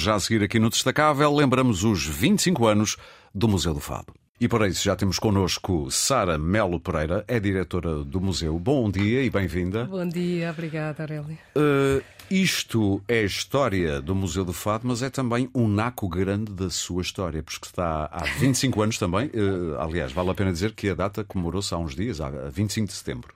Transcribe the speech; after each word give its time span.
já 0.00 0.14
a 0.14 0.20
seguir 0.20 0.42
aqui 0.42 0.58
no 0.58 0.70
Destacável, 0.70 1.34
lembramos 1.34 1.84
os 1.84 2.06
25 2.06 2.66
anos 2.66 2.96
do 3.34 3.46
Museu 3.46 3.74
do 3.74 3.80
Fado. 3.80 4.14
E 4.40 4.48
para 4.48 4.66
isso 4.68 4.82
já 4.82 4.96
temos 4.96 5.18
connosco 5.18 5.90
Sara 5.90 6.38
Melo 6.38 6.80
Pereira, 6.80 7.22
é 7.28 7.38
diretora 7.38 8.02
do 8.02 8.22
museu. 8.22 8.58
Bom 8.58 8.90
dia 8.90 9.22
e 9.22 9.28
bem-vinda. 9.28 9.84
Bom 9.84 10.08
dia, 10.08 10.50
obrigada, 10.50 11.02
Aurélia. 11.02 11.38
Uh, 11.54 12.02
isto 12.30 13.02
é 13.08 13.20
a 13.20 13.24
história 13.24 14.00
do 14.00 14.14
Museu 14.14 14.44
do 14.44 14.52
Fado, 14.52 14.86
mas 14.86 15.02
é 15.02 15.10
também 15.10 15.50
um 15.54 15.66
naco 15.66 16.08
grande 16.08 16.52
da 16.52 16.70
sua 16.70 17.02
história, 17.02 17.42
porque 17.42 17.66
está 17.66 18.08
há 18.12 18.24
25 18.38 18.82
anos 18.82 18.98
também. 18.98 19.26
Uh, 19.26 19.78
aliás, 19.80 20.12
vale 20.12 20.30
a 20.30 20.34
pena 20.34 20.52
dizer 20.52 20.72
que 20.72 20.88
a 20.88 20.94
data 20.94 21.24
comemorou-se 21.24 21.74
há 21.74 21.78
uns 21.78 21.94
dias, 21.94 22.20
há 22.20 22.30
25 22.30 22.86
de 22.86 22.92
setembro. 22.92 23.34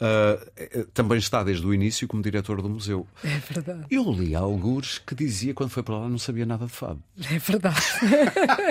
Uh, 0.00 0.84
também 0.94 1.18
está 1.18 1.44
desde 1.44 1.66
o 1.66 1.74
início 1.74 2.08
como 2.08 2.22
diretor 2.22 2.62
do 2.62 2.68
museu. 2.68 3.06
É 3.22 3.38
verdade. 3.38 3.84
Eu 3.90 4.10
li 4.10 4.34
alguns 4.34 4.98
que 4.98 5.14
dizia 5.14 5.52
quando 5.52 5.70
foi 5.70 5.82
para 5.82 5.98
lá 5.98 6.08
não 6.08 6.18
sabia 6.18 6.46
nada 6.46 6.66
de 6.66 6.72
fado. 6.72 7.02
É 7.30 7.38
verdade. 7.38 7.76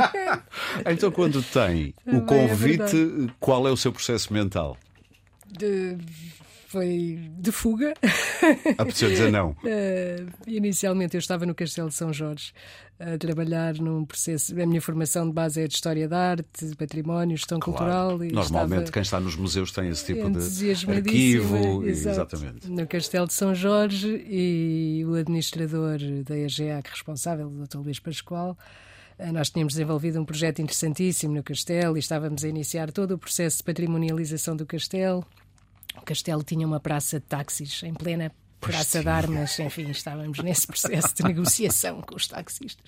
então, 0.90 1.12
quando 1.12 1.44
tem 1.44 1.60
também 1.60 1.94
o 2.06 2.18
é 2.18 2.22
convite, 2.22 3.28
é 3.28 3.32
qual 3.40 3.68
é 3.68 3.72
o 3.72 3.78
seu 3.78 3.92
processo 3.92 4.34
mental? 4.34 4.78
De 5.58 5.98
foi 6.70 7.32
de 7.40 7.52
fuga. 7.52 7.96
Apeteceu 8.78 9.10
dizer 9.10 9.32
não. 9.32 9.52
Uh, 9.52 10.30
inicialmente 10.46 11.16
eu 11.16 11.20
estava 11.20 11.44
no 11.44 11.56
Castelo 11.56 11.90
de 11.90 11.96
São 11.96 12.14
Jorge 12.14 12.54
a 13.00 13.18
trabalhar 13.18 13.74
num 13.76 14.06
processo. 14.06 14.54
A 14.54 14.66
minha 14.68 14.80
formação 14.80 15.28
de 15.28 15.34
base 15.34 15.62
é 15.62 15.68
de 15.68 15.74
História 15.74 16.08
da 16.08 16.32
Arte, 16.32 16.68
de 16.68 16.76
Património, 16.76 17.36
Gestão 17.36 17.60
claro. 17.60 17.78
Cultural. 17.78 18.24
E 18.24 18.32
Normalmente 18.32 18.92
quem 18.92 19.02
está 19.02 19.20
nos 19.20 19.36
museus 19.36 19.72
tem 19.72 19.90
esse 19.90 20.06
tipo 20.06 20.30
de 20.30 20.92
arquivo. 20.92 21.84
Exatamente. 21.88 22.70
No 22.70 22.86
Castelo 22.86 23.26
de 23.26 23.34
São 23.34 23.56
Jorge 23.56 24.24
e 24.30 25.04
o 25.08 25.16
administrador 25.16 25.98
da 26.24 26.38
EGA, 26.38 26.84
responsável, 26.88 27.48
o 27.48 27.66
Dr. 27.66 27.80
Luís 27.80 28.00
Pascoal, 28.00 28.56
nós 29.34 29.50
tínhamos 29.50 29.74
desenvolvido 29.74 30.20
um 30.20 30.26
projeto 30.26 30.62
interessantíssimo 30.62 31.36
no 31.36 31.44
Castelo 31.44 31.98
e 31.98 32.00
estávamos 32.00 32.44
a 32.44 32.48
iniciar 32.48 32.92
todo 32.92 33.12
o 33.12 33.18
processo 33.18 33.58
de 33.58 33.64
patrimonialização 33.64 34.56
do 34.56 34.66
Castelo. 34.66 35.26
O 35.98 36.02
castelo 36.02 36.44
tinha 36.44 36.66
uma 36.66 36.80
praça 36.80 37.20
de 37.20 37.26
táxis 37.26 37.84
em 37.84 37.94
plena 37.94 38.32
praça 38.60 39.02
de 39.02 39.08
armas, 39.08 39.58
enfim, 39.60 39.90
estávamos 39.90 40.40
nesse 40.40 40.68
processo 40.68 41.16
de 41.16 41.24
negociação 41.24 42.02
com 42.06 42.16
os 42.16 42.28
taxistas. 42.28 42.86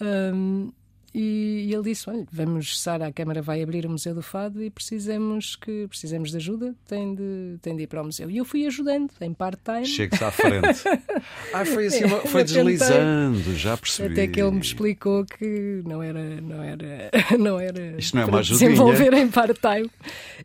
Um, 0.00 0.72
e, 1.14 1.66
e, 1.68 1.74
ele 1.74 1.82
disse: 1.82 2.08
Olha, 2.08 2.26
vamos, 2.32 2.80
Sara, 2.80 3.06
a 3.06 3.12
Câmara 3.12 3.42
vai 3.42 3.62
abrir 3.62 3.84
o 3.84 3.90
Museu 3.90 4.14
do 4.14 4.22
Fado 4.22 4.62
e 4.62 4.70
precisamos, 4.70 5.56
que, 5.56 5.86
precisamos 5.86 6.30
de 6.30 6.38
ajuda, 6.38 6.74
tem 6.88 7.14
de, 7.14 7.58
tem 7.60 7.76
de 7.76 7.82
ir 7.82 7.86
para 7.86 8.00
o 8.00 8.04
museu. 8.06 8.30
E 8.30 8.38
eu 8.38 8.44
fui 8.46 8.66
ajudando, 8.66 9.10
em 9.20 9.34
part-time. 9.34 9.84
Chega-se 9.84 10.24
à 10.24 10.30
frente. 10.30 10.82
ah, 11.52 11.64
foi 11.66 11.86
assim, 11.86 12.04
uma, 12.04 12.20
foi 12.20 12.44
deslizando, 12.44 13.54
já 13.56 13.76
percebi. 13.76 14.12
Até 14.12 14.26
que 14.26 14.40
ele 14.40 14.52
me 14.52 14.60
explicou 14.60 15.26
que 15.26 15.82
não 15.84 16.02
era, 16.02 16.40
não 16.40 16.62
era, 16.62 17.10
não 17.38 17.60
era 17.60 17.98
Isto 17.98 18.16
não 18.16 18.22
é 18.22 18.26
uma 18.26 18.42
desenvolver 18.42 19.12
em 19.12 19.28
part-time, 19.28 19.90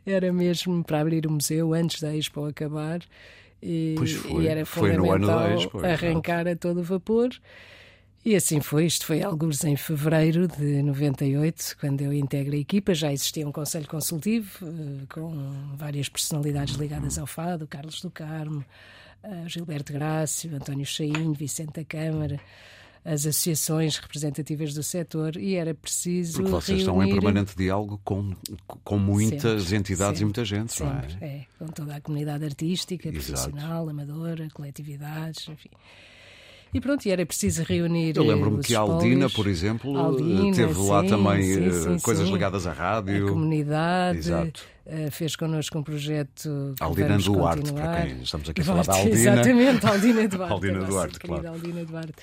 era 0.05 0.33
mesmo 0.33 0.83
para 0.83 0.99
abrir 0.99 1.25
o 1.25 1.31
museu 1.31 1.73
antes 1.73 2.01
da 2.01 2.13
Expo 2.13 2.45
acabar. 2.45 2.99
E, 3.63 3.95
foi, 3.95 4.43
e 4.43 4.47
era 4.47 4.65
fundamental 4.65 5.47
arrancar 5.83 6.47
a 6.47 6.55
todo 6.55 6.83
vapor. 6.83 7.29
E 8.27 8.35
assim 8.35 8.59
foi. 8.59 8.85
Isto 8.85 9.05
foi 9.05 9.23
alguns 9.23 9.63
em 9.63 9.77
fevereiro 9.77 10.49
de 10.49 10.83
98, 10.83 11.77
quando 11.79 12.01
eu 12.01 12.11
integro 12.11 12.55
a 12.55 12.57
equipa. 12.57 12.93
Já 12.93 13.09
existia 13.09 13.47
um 13.47 13.53
conselho 13.53 13.87
consultivo 13.87 14.49
eh, 14.67 15.05
com 15.07 15.31
várias 15.77 16.09
personalidades 16.09 16.75
ligadas 16.75 17.17
ao 17.17 17.25
fado: 17.25 17.65
Carlos 17.65 18.01
do 18.01 18.11
Carmo, 18.11 18.65
Gilberto 19.45 19.93
Grácio, 19.93 20.53
António 20.53 20.85
Chainho, 20.85 21.31
Vicente 21.31 21.71
da 21.71 21.85
Câmara 21.85 22.37
as 23.05 23.25
associações 23.25 23.95
representativas 23.95 24.73
do 24.73 24.83
setor 24.83 25.37
e 25.37 25.55
era 25.55 25.73
preciso. 25.73 26.41
Porque 26.41 26.51
vocês 26.51 26.79
reunir... 26.79 26.81
estão 26.81 27.03
em 27.03 27.09
permanente 27.09 27.55
diálogo 27.55 28.01
com, 28.03 28.35
com 28.83 28.99
muitas 28.99 29.63
sempre, 29.63 29.77
entidades 29.77 30.19
sempre, 30.19 30.21
e 30.21 30.25
muita 30.25 30.43
gente, 30.43 30.73
sempre, 30.73 31.15
não 31.15 31.21
é? 31.21 31.25
é? 31.25 31.45
Com 31.57 31.67
toda 31.67 31.95
a 31.95 32.01
comunidade 32.01 32.43
artística, 32.43 33.07
Exato. 33.07 33.49
profissional, 33.49 33.87
amadora, 33.87 34.49
coletividades, 34.53 35.47
enfim. 35.47 35.69
E 36.73 36.81
pronto, 36.81 37.05
e 37.05 37.11
era 37.11 37.25
preciso 37.25 37.63
reunir. 37.63 38.15
Eu 38.17 38.23
lembro-me 38.23 38.59
os 38.59 38.65
que 38.65 38.75
a 38.75 38.79
Aldina, 38.79 39.29
por 39.29 39.47
exemplo, 39.47 39.97
Aldina, 39.97 40.55
teve 40.55 40.79
lá 40.79 41.01
sim, 41.01 41.07
também 41.07 41.43
sim, 41.43 41.65
eh, 41.65 41.71
sim, 41.71 41.99
coisas 41.99 42.27
ligadas 42.29 42.67
à 42.67 42.73
rádio. 42.73 43.25
A 43.27 43.29
comunidade 43.29 44.17
Exato. 44.19 44.63
eh, 44.85 45.09
fez 45.11 45.35
connosco 45.35 45.77
um 45.79 45.83
projeto. 45.83 46.75
Aldina 46.79 47.17
Duarte, 47.17 47.61
continuar. 47.61 47.95
para 47.95 48.05
quem 48.07 48.21
estamos 48.21 48.49
aqui 48.49 48.61
a 48.61 48.63
falar 48.65 48.83
da 48.85 48.93
Aldina. 48.95 49.15
Exatamente, 49.15 49.85
Aldina 49.85 50.27
Duarte. 50.29 50.53
Aldina 50.53 50.79
Duarte, 50.83 51.19
claro. 51.19 51.47
Aldina 51.47 51.85
Duarte. 51.85 52.13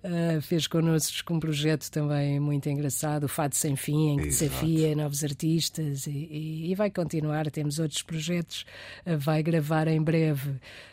Uh, 0.00 0.40
fez 0.40 0.68
connosco 0.68 1.34
um 1.34 1.40
projeto 1.40 1.90
também 1.90 2.38
muito 2.38 2.68
engraçado, 2.68 3.24
o 3.24 3.28
Fado 3.28 3.56
Sem 3.56 3.74
Fim, 3.74 4.10
em 4.10 4.16
que 4.18 4.28
Exato. 4.28 4.44
desafia 4.52 4.94
novos 4.94 5.24
artistas 5.24 6.06
e, 6.06 6.10
e- 6.10 6.70
e 6.70 6.74
vai 6.76 6.88
continuar. 6.88 7.50
Temos 7.50 7.80
outros 7.80 8.02
projetos. 8.02 8.64
Uh, 9.04 9.18
vai 9.18 9.42
gravar 9.42 9.88
em 9.88 10.00
breve 10.00 10.50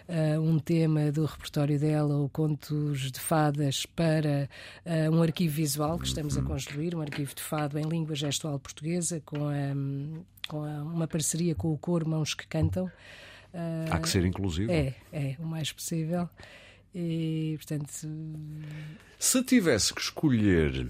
uh, 0.10 0.42
um 0.42 0.58
tema 0.58 1.12
do 1.12 1.24
repertório 1.26 1.80
dela, 1.80 2.18
o 2.18 2.28
Contos 2.30 3.12
de 3.12 3.20
Fadas, 3.20 3.86
para 3.86 4.50
um 5.14 5.22
arquivo 5.22 5.54
visual 5.54 6.00
que 6.00 6.08
estamos 6.08 6.36
a 6.36 6.40
Uhum. 6.42 6.48
construir, 6.48 6.96
um 6.96 7.02
arquivo 7.02 7.36
de 7.36 7.44
fado 7.44 7.78
em 7.78 7.84
língua 7.84 8.16
gestual 8.16 8.58
portuguesa, 8.58 9.22
com, 9.24 9.48
a- 9.48 10.24
com 10.48 10.64
a- 10.64 10.82
uma 10.84 11.08
parceria 11.08 11.54
com 11.54 11.72
o 11.72 11.78
coro 11.78 12.10
Mãos 12.10 12.34
que 12.34 12.48
Cantam. 12.48 12.92
Há 13.92 14.00
que 14.00 14.10
ser 14.10 14.26
inclusivo. 14.26 14.72
é, 14.72 14.96
é, 15.14 15.36
o 15.40 15.46
mais 15.46 15.72
possível. 15.72 16.28
E, 16.96 17.56
portanto, 17.58 18.08
Se 19.20 19.44
tivesse 19.44 19.94
que 19.94 20.00
escolher 20.02 20.88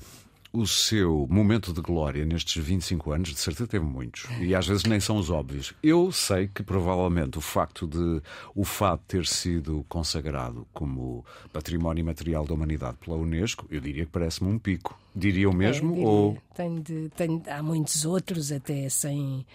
o 0.53 0.65
seu 0.65 1.27
momento 1.29 1.73
de 1.73 1.81
glória 1.81 2.23
nestes 2.23 2.63
25 2.63 3.11
anos, 3.11 3.29
de 3.29 3.39
certeza 3.39 3.67
teve 3.67 3.83
muitos, 3.83 4.25
e 4.39 4.55
às 4.55 4.65
vezes 4.65 4.85
nem 4.85 5.01
são 5.01 5.17
os 5.17 5.29
óbvios. 5.29 5.73
Eu 5.83 6.11
sei 6.13 6.47
que 6.47 6.63
provavelmente 6.63 7.37
o 7.37 7.41
facto 7.41 7.85
de 7.85 8.21
o 8.55 8.63
fado 8.63 9.01
ter 9.05 9.25
sido 9.25 9.85
consagrado 9.89 10.65
como 10.73 11.25
património 11.51 12.01
imaterial 12.01 12.45
da 12.45 12.53
humanidade 12.53 12.95
pela 13.03 13.17
Unesco, 13.17 13.65
eu 13.69 13.81
diria 13.81 14.05
que 14.05 14.11
parece-me 14.11 14.49
um 14.49 14.57
pico. 14.57 14.97
Diria 15.13 15.49
o 15.49 15.53
mesmo 15.53 15.91
é, 15.91 15.95
diria, 15.95 16.07
ou 16.07 16.37
tenho 16.55 16.79
de- 16.81 17.09
tenho- 17.17 17.41
há 17.49 17.61
muitos 17.61 18.05
outros, 18.05 18.49
até 18.51 18.87
sem, 18.87 19.45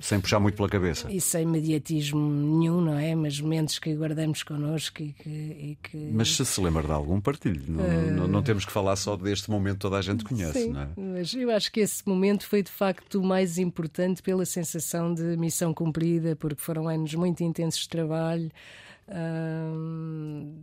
sem 0.00 0.20
puxar 0.20 0.40
muito 0.40 0.56
pela 0.56 0.68
cabeça? 0.68 1.10
e 1.10 1.20
sem 1.20 1.46
mediatismo 1.46 2.20
nenhum, 2.20 2.80
não 2.80 2.98
é? 2.98 3.14
Mas 3.14 3.40
momentos 3.40 3.78
que 3.78 3.94
guardamos 3.94 4.42
connosco 4.42 5.02
e 5.02 5.12
que. 5.12 5.28
E 5.28 5.78
que... 5.82 5.96
Mas 6.12 6.34
se 6.34 6.44
se 6.44 6.60
lembra 6.60 6.82
de 6.82 6.92
algum 6.92 7.20
partilho, 7.20 7.62
não, 7.68 7.84
não, 8.12 8.28
não 8.28 8.42
temos 8.42 8.64
que 8.64 8.72
falar 8.72 8.96
só 8.96 9.16
deste 9.16 9.50
momento 9.50 9.74
que 9.74 9.80
toda 9.80 9.98
a 9.98 10.02
gente 10.02 10.24
conhece, 10.24 10.64
Sim, 10.64 10.70
não 10.70 10.82
é? 10.82 10.88
mas 10.96 11.34
eu 11.34 11.50
acho 11.50 11.70
que 11.70 11.80
esse 11.80 12.06
momento 12.06 12.46
foi 12.46 12.62
de 12.62 12.70
facto 12.70 13.20
o 13.20 13.24
mais 13.24 13.58
importante 13.58 14.22
pela 14.22 14.44
sensação 14.44 15.12
de 15.12 15.36
missão 15.36 15.72
cumprida, 15.74 16.36
porque 16.36 16.60
foram 16.60 16.88
anos 16.88 17.14
muito 17.14 17.42
intensos 17.42 17.82
de 17.82 17.88
trabalho. 17.88 18.50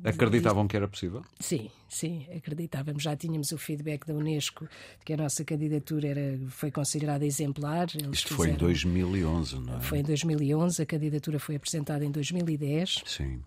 Acreditavam 0.03 0.67
que 0.67 0.75
era 0.75 0.87
possível? 0.87 1.23
Sim, 1.39 1.69
sim, 1.87 2.25
acreditávamos. 2.35 3.01
Já 3.03 3.15
tínhamos 3.15 3.51
o 3.51 3.57
feedback 3.57 4.05
da 4.05 4.13
Unesco 4.13 4.65
de 4.99 5.05
que 5.05 5.13
a 5.13 5.17
nossa 5.17 5.43
candidatura 5.45 6.07
era, 6.07 6.39
foi 6.49 6.71
considerada 6.71 7.25
exemplar. 7.25 7.87
Eles 7.93 8.19
Isto 8.19 8.33
foi 8.35 8.47
em 8.47 8.51
fizeram- 8.51 8.67
2011, 8.67 9.59
não 9.59 9.77
é? 9.77 9.81
Foi 9.81 9.99
em 9.99 10.03
2011, 10.03 10.81
a 10.81 10.85
candidatura 10.85 11.39
foi 11.39 11.55
apresentada 11.55 12.03
em 12.05 12.11
2010 12.11 13.01
Sim. 13.05 13.41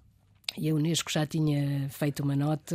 E 0.58 0.68
a 0.70 0.74
Unesco 0.74 1.10
já 1.10 1.26
tinha 1.26 1.88
feito 1.90 2.22
uma 2.22 2.34
nota 2.36 2.74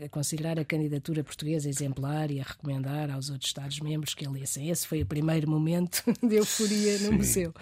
a, 0.00 0.04
a 0.04 0.08
considerar 0.08 0.58
a 0.58 0.64
candidatura 0.64 1.22
portuguesa 1.24 1.68
exemplar 1.68 2.30
e 2.30 2.40
a 2.40 2.44
recomendar 2.44 3.10
aos 3.10 3.30
outros 3.30 3.48
Estados-membros 3.50 4.14
que 4.14 4.26
a 4.26 4.30
lessem. 4.30 4.68
Esse 4.70 4.86
foi 4.86 5.02
o 5.02 5.06
primeiro 5.06 5.48
momento 5.50 6.02
de 6.22 6.36
euforia 6.36 6.92
no 6.94 6.98
Sim. 6.98 7.10
museu. 7.12 7.54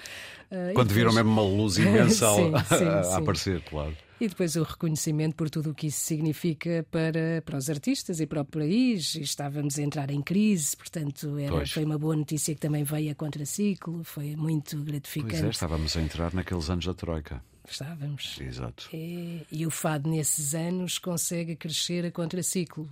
Ah, 0.50 0.72
Quando 0.74 0.92
viram 0.92 1.10
depois- 1.10 1.26
mesmo 1.26 1.30
uma 1.40 1.42
luz 1.42 1.76
imensa 1.78 2.26
Sim, 2.34 2.52
sim, 2.78 2.84
a, 2.84 3.02
sim. 3.04 3.14
aparecer, 3.16 3.60
claro. 3.62 3.96
E 4.20 4.26
depois 4.26 4.56
o 4.56 4.64
reconhecimento 4.64 5.36
por 5.36 5.48
tudo 5.48 5.70
o 5.70 5.74
que 5.74 5.86
isso 5.86 6.00
significa 6.00 6.84
para, 6.90 7.40
para 7.46 7.56
os 7.56 7.70
artistas 7.70 8.18
e 8.18 8.26
para 8.26 8.40
o 8.40 8.44
país. 8.44 9.14
Estávamos 9.14 9.78
a 9.78 9.82
entrar 9.82 10.10
em 10.10 10.20
crise, 10.20 10.76
portanto 10.76 11.38
era, 11.38 11.52
Pois. 11.52 11.70
foi 11.70 11.84
uma 11.84 11.96
boa 11.96 12.16
notícia 12.16 12.52
que 12.52 12.60
também 12.60 12.82
veio 12.82 13.12
a 13.12 13.14
contraciclo, 13.14 14.02
foi 14.02 14.34
muito 14.34 14.70
Pois 14.76 14.82
gratificante. 14.88 15.44
é, 15.46 15.50
estávamos 15.50 15.96
a 15.96 16.00
entrar 16.02 16.34
naqueles 16.34 16.68
anos 16.68 16.84
da 16.86 16.94
Troika. 16.94 17.40
Estávamos. 17.70 18.38
Exato. 18.40 18.88
E, 18.92 19.42
e 19.52 19.66
o 19.66 19.70
fado 19.70 20.08
nesses 20.08 20.54
anos 20.54 20.98
consegue 20.98 21.54
crescer 21.54 22.06
a 22.06 22.10
contraciclo. 22.10 22.88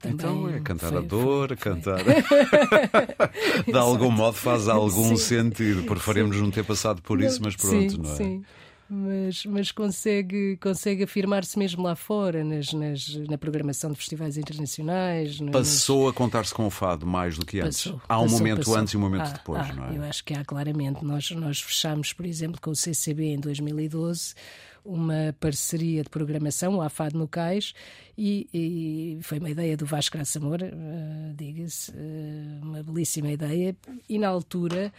Também 0.00 0.14
Então 0.14 0.48
é 0.48 0.60
cantar 0.60 0.88
foi- 0.90 0.98
a 0.98 1.00
dor, 1.00 1.48
foi- 1.48 1.56
cantar. 1.56 1.98
de 3.66 3.76
algum 3.76 4.10
modo 4.10 4.36
faz 4.36 4.68
algum 4.68 5.16
Sim. 5.16 5.16
sentido. 5.16 5.82
Preferimos 5.84 6.36
não 6.36 6.50
ter 6.50 6.64
passado 6.64 7.02
por 7.02 7.20
isso, 7.20 7.40
mas 7.42 7.56
pronto, 7.56 7.90
sim, 7.92 7.98
não 7.98 8.12
é? 8.12 8.16
Sim. 8.16 8.44
Mas, 8.88 9.46
mas 9.46 9.72
consegue, 9.72 10.58
consegue 10.58 11.04
afirmar-se 11.04 11.58
mesmo 11.58 11.82
lá 11.82 11.96
fora, 11.96 12.44
nas, 12.44 12.72
nas- 12.72 13.16
na 13.28 13.38
programação 13.38 13.90
de 13.90 13.96
festivais 13.96 14.36
internacionais. 14.36 15.38
Passou 15.50 16.08
a 16.08 16.12
contar-se 16.12 16.52
com 16.52 16.66
o 16.66 16.70
fado 16.70 17.06
mais 17.06 17.38
do 17.38 17.46
que 17.46 17.60
antes. 17.60 17.84
Passou, 17.84 18.02
há 18.08 18.18
um 18.18 18.24
passou, 18.24 18.38
momento 18.38 18.58
passou. 18.58 18.76
antes 18.76 18.92
e 18.94 18.96
um 18.96 19.00
momento 19.00 19.22
Ah, 19.22 19.28
depois, 19.30 19.70
ah, 19.70 19.72
não 19.72 19.86
é? 19.88 19.96
Eu 19.96 20.02
acho 20.04 20.22
que 20.24 20.34
há 20.34 20.44
claramente. 20.44 21.02
Nós, 21.04 21.30
nós 21.30 21.60
fechámos, 21.62 22.12
por 22.12 22.26
exemplo, 22.26 22.60
com 22.60 22.70
o 22.70 22.76
CCB 22.76 23.24
em 23.34 23.40
2012 23.40 24.34
uma 24.84 25.34
parceria 25.40 26.02
de 26.02 26.10
programação, 26.10 26.76
o 26.76 26.82
AFAD 26.82 27.16
no 27.16 27.26
Cais, 27.26 27.72
e, 28.18 28.46
e 28.52 29.18
foi 29.22 29.38
uma 29.38 29.48
ideia 29.48 29.78
do 29.78 29.86
Vasco 29.86 30.14
Graça 30.14 30.38
Moura, 30.38 30.66
uh, 30.66 31.34
diga-se, 31.34 31.90
uh, 31.90 31.94
uma 32.62 32.82
belíssima 32.82 33.30
ideia, 33.32 33.74
e 34.06 34.18
na 34.18 34.28
altura 34.28 34.92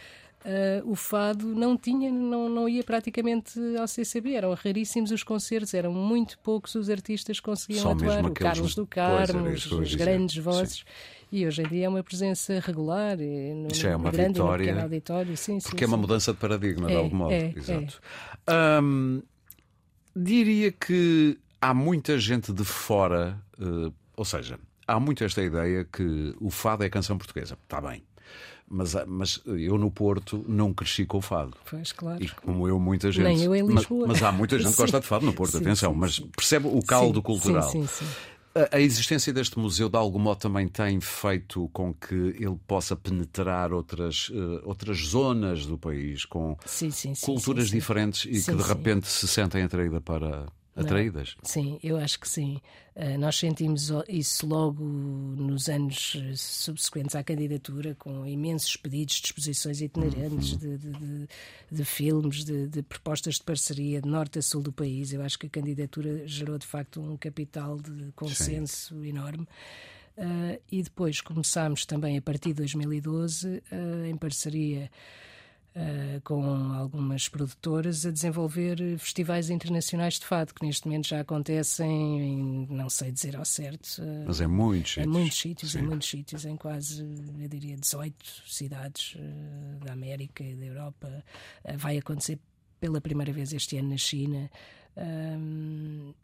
Uh, 0.46 0.88
o 0.88 0.94
fado 0.94 1.44
não 1.44 1.76
tinha, 1.76 2.08
não, 2.12 2.48
não 2.48 2.68
ia 2.68 2.84
praticamente 2.84 3.58
ao 3.80 3.88
CCB, 3.88 4.34
eram 4.34 4.54
raríssimos 4.54 5.10
os 5.10 5.24
concertos, 5.24 5.74
eram 5.74 5.92
muito 5.92 6.38
poucos 6.38 6.76
os 6.76 6.88
artistas 6.88 7.40
que 7.40 7.46
conseguiam 7.46 7.82
Só 7.82 7.90
atuar, 7.90 8.24
o 8.24 8.30
Carlos 8.32 8.76
do 8.76 8.86
Carmo, 8.86 9.48
as 9.48 9.94
grandes 9.96 10.36
vozes. 10.36 10.78
Sim. 10.78 10.84
E 11.32 11.44
hoje 11.44 11.62
em 11.62 11.66
dia 11.66 11.86
é 11.86 11.88
uma 11.88 12.04
presença 12.04 12.60
regular, 12.60 13.16
no, 13.16 13.66
Isso 13.72 13.88
é 13.88 13.96
uma 13.96 14.12
grande 14.12 14.34
vitória, 14.34 14.72
no 14.72 14.82
auditório, 14.82 15.36
sim, 15.36 15.58
porque 15.58 15.78
sim, 15.78 15.84
é 15.84 15.88
uma 15.88 15.96
mudança 15.96 16.32
de 16.32 16.38
paradigma, 16.38 16.86
é, 16.86 16.90
de 16.92 16.96
algum 16.96 17.16
modo. 17.16 17.32
É, 17.32 17.52
Exato. 17.56 18.00
É. 18.46 18.80
Um, 18.80 19.22
diria 20.14 20.70
que 20.70 21.36
há 21.60 21.74
muita 21.74 22.20
gente 22.20 22.52
de 22.52 22.64
fora, 22.64 23.36
uh, 23.58 23.92
ou 24.16 24.24
seja, 24.24 24.60
há 24.86 25.00
muito 25.00 25.24
esta 25.24 25.42
ideia 25.42 25.84
que 25.84 26.36
o 26.40 26.50
fado 26.50 26.84
é 26.84 26.88
canção 26.88 27.18
portuguesa. 27.18 27.58
Está 27.64 27.80
bem 27.80 28.04
mas, 28.68 28.94
mas 29.06 29.40
eu 29.46 29.78
no 29.78 29.90
Porto 29.90 30.44
não 30.48 30.74
cresci 30.74 31.04
com 31.04 31.18
o 31.18 31.22
fado. 31.22 31.56
Pois, 31.68 31.92
claro. 31.92 32.22
E 32.22 32.28
como 32.28 32.66
eu, 32.66 32.78
muita 32.78 33.12
gente. 33.12 33.24
Nem 33.24 33.42
eu 33.42 33.54
em 33.54 33.66
Lisboa. 33.66 34.06
Mas, 34.08 34.20
mas 34.20 34.28
há 34.28 34.32
muita 34.32 34.58
gente 34.58 34.70
que 34.70 34.76
gosta 34.76 35.00
de 35.00 35.06
fado 35.06 35.24
no 35.24 35.32
Porto, 35.32 35.52
sim, 35.52 35.58
atenção, 35.58 35.92
sim, 35.92 35.98
mas 35.98 36.14
sim. 36.16 36.30
percebe 36.36 36.68
o 36.68 36.82
caldo 36.82 37.18
sim, 37.18 37.22
cultural. 37.22 37.70
Sim, 37.70 37.86
sim, 37.86 38.06
a, 38.56 38.76
a 38.76 38.80
existência 38.80 39.32
deste 39.32 39.58
museu, 39.58 39.88
de 39.88 39.96
algum 39.96 40.18
modo, 40.18 40.38
também 40.38 40.66
tem 40.66 40.98
feito 41.00 41.68
com 41.72 41.92
que 41.92 42.14
ele 42.14 42.58
possa 42.66 42.96
penetrar 42.96 43.72
outras, 43.72 44.30
uh, 44.30 44.62
outras 44.64 44.98
zonas 44.98 45.66
do 45.66 45.76
país 45.76 46.24
com 46.24 46.56
culturas 47.22 47.68
diferentes 47.68 48.24
e 48.24 48.42
que 48.42 48.56
de 48.56 48.62
repente 48.62 49.06
se 49.08 49.28
sentem 49.28 49.62
atraídas 49.62 50.00
para, 50.02 50.46
atraídas? 50.76 51.34
Não. 51.36 51.48
Sim, 51.48 51.78
eu 51.82 51.96
acho 51.96 52.20
que 52.20 52.28
sim. 52.28 52.60
Uh, 52.94 53.18
nós 53.18 53.36
sentimos 53.36 53.90
isso 54.08 54.46
logo 54.46 54.84
nos 54.84 55.68
anos 55.68 56.16
subsequentes 56.36 57.16
à 57.16 57.24
candidatura, 57.24 57.94
com 57.94 58.26
imensos 58.26 58.76
pedidos 58.76 59.16
de 59.16 59.26
exposições 59.26 59.80
itinerantes, 59.80 60.52
uhum. 60.52 60.58
de, 60.58 60.78
de, 60.78 60.92
de, 60.92 61.28
de, 61.72 61.84
filmes, 61.84 62.44
de, 62.44 62.82
propostas 62.82 63.36
de 63.36 63.42
parceria 63.42 64.00
de 64.00 64.08
norte 64.08 64.38
a 64.38 64.42
sul 64.42 64.62
do 64.62 64.72
país. 64.72 65.12
Eu 65.12 65.22
acho 65.22 65.38
que 65.38 65.46
a 65.46 65.50
candidatura 65.50 66.26
gerou 66.26 66.58
de 66.58 66.66
facto 66.66 67.00
um 67.00 67.16
capital 67.16 67.78
de 67.78 68.12
consenso 68.12 68.94
sim. 68.94 69.08
enorme. 69.08 69.46
Uh, 70.16 70.58
e 70.72 70.82
depois 70.82 71.20
começámos 71.20 71.84
também 71.84 72.16
a 72.16 72.22
partir 72.22 72.48
de 72.48 72.54
2012, 72.54 73.48
uh, 73.48 74.04
em 74.06 74.16
parceria 74.16 74.90
Uh, 75.76 76.22
com 76.24 76.42
algumas 76.72 77.28
produtoras 77.28 78.06
a 78.06 78.10
desenvolver 78.10 78.78
festivais 78.98 79.50
internacionais 79.50 80.14
de 80.14 80.24
fado, 80.24 80.54
que 80.54 80.64
neste 80.64 80.86
momento 80.86 81.06
já 81.06 81.20
acontecem 81.20 82.18
em, 82.22 82.66
não 82.70 82.88
sei 82.88 83.12
dizer 83.12 83.36
ao 83.36 83.44
certo. 83.44 83.98
Uh, 83.98 84.24
Mas 84.26 84.40
em 84.40 84.46
muitos 84.46 84.92
sítios. 84.94 85.06
Em 85.06 85.06
muitos 85.06 85.38
sítios, 85.38 85.72
Sim. 85.72 85.78
em 85.78 85.82
muitos 85.82 86.08
sítios, 86.08 86.44
em 86.46 86.56
quase, 86.56 87.02
eu 87.02 87.46
diria, 87.46 87.76
18 87.76 88.16
cidades 88.46 89.16
uh, 89.16 89.84
da 89.84 89.92
América 89.92 90.42
e 90.42 90.54
da 90.54 90.64
Europa. 90.64 91.22
vai 91.76 91.98
acontecer 91.98 92.38
pela 92.80 92.98
primeira 92.98 93.30
vez 93.30 93.52
este 93.52 93.76
ano 93.76 93.90
na 93.90 93.98
China. 93.98 94.50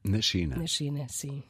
Na 0.04 0.20
China. 0.20 0.56
Na 0.56 0.66
China, 0.66 1.06
sim. 1.08 1.42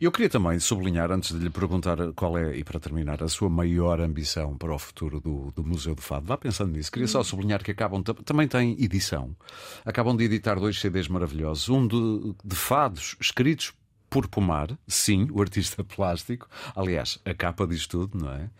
Eu 0.00 0.10
queria 0.10 0.28
também 0.28 0.58
sublinhar, 0.58 1.10
antes 1.10 1.36
de 1.36 1.42
lhe 1.42 1.50
perguntar 1.50 1.96
qual 2.14 2.36
é, 2.36 2.56
e 2.56 2.64
para 2.64 2.80
terminar, 2.80 3.22
a 3.22 3.28
sua 3.28 3.48
maior 3.48 4.00
ambição 4.00 4.56
para 4.56 4.74
o 4.74 4.78
futuro 4.78 5.20
do, 5.20 5.52
do 5.54 5.64
Museu 5.64 5.94
do 5.94 6.02
Fado. 6.02 6.26
Vá 6.26 6.36
pensando 6.36 6.72
nisso. 6.72 6.90
Queria 6.90 7.08
só 7.08 7.22
sublinhar 7.22 7.62
que 7.62 7.70
acabam, 7.70 8.02
também 8.02 8.48
tem 8.48 8.72
edição. 8.82 9.36
Acabam 9.84 10.16
de 10.16 10.24
editar 10.24 10.56
dois 10.56 10.80
CDs 10.80 11.08
maravilhosos. 11.08 11.68
Um 11.68 11.86
de, 11.86 12.34
de 12.44 12.56
fados 12.56 13.16
escritos 13.20 13.72
por 14.12 14.28
Pomar, 14.28 14.78
sim, 14.86 15.26
o 15.32 15.40
artista 15.40 15.82
plástico. 15.82 16.46
Aliás, 16.76 17.18
a 17.24 17.32
capa 17.32 17.66
diz 17.66 17.86
tudo, 17.86 18.18
não 18.18 18.30
é? 18.30 18.50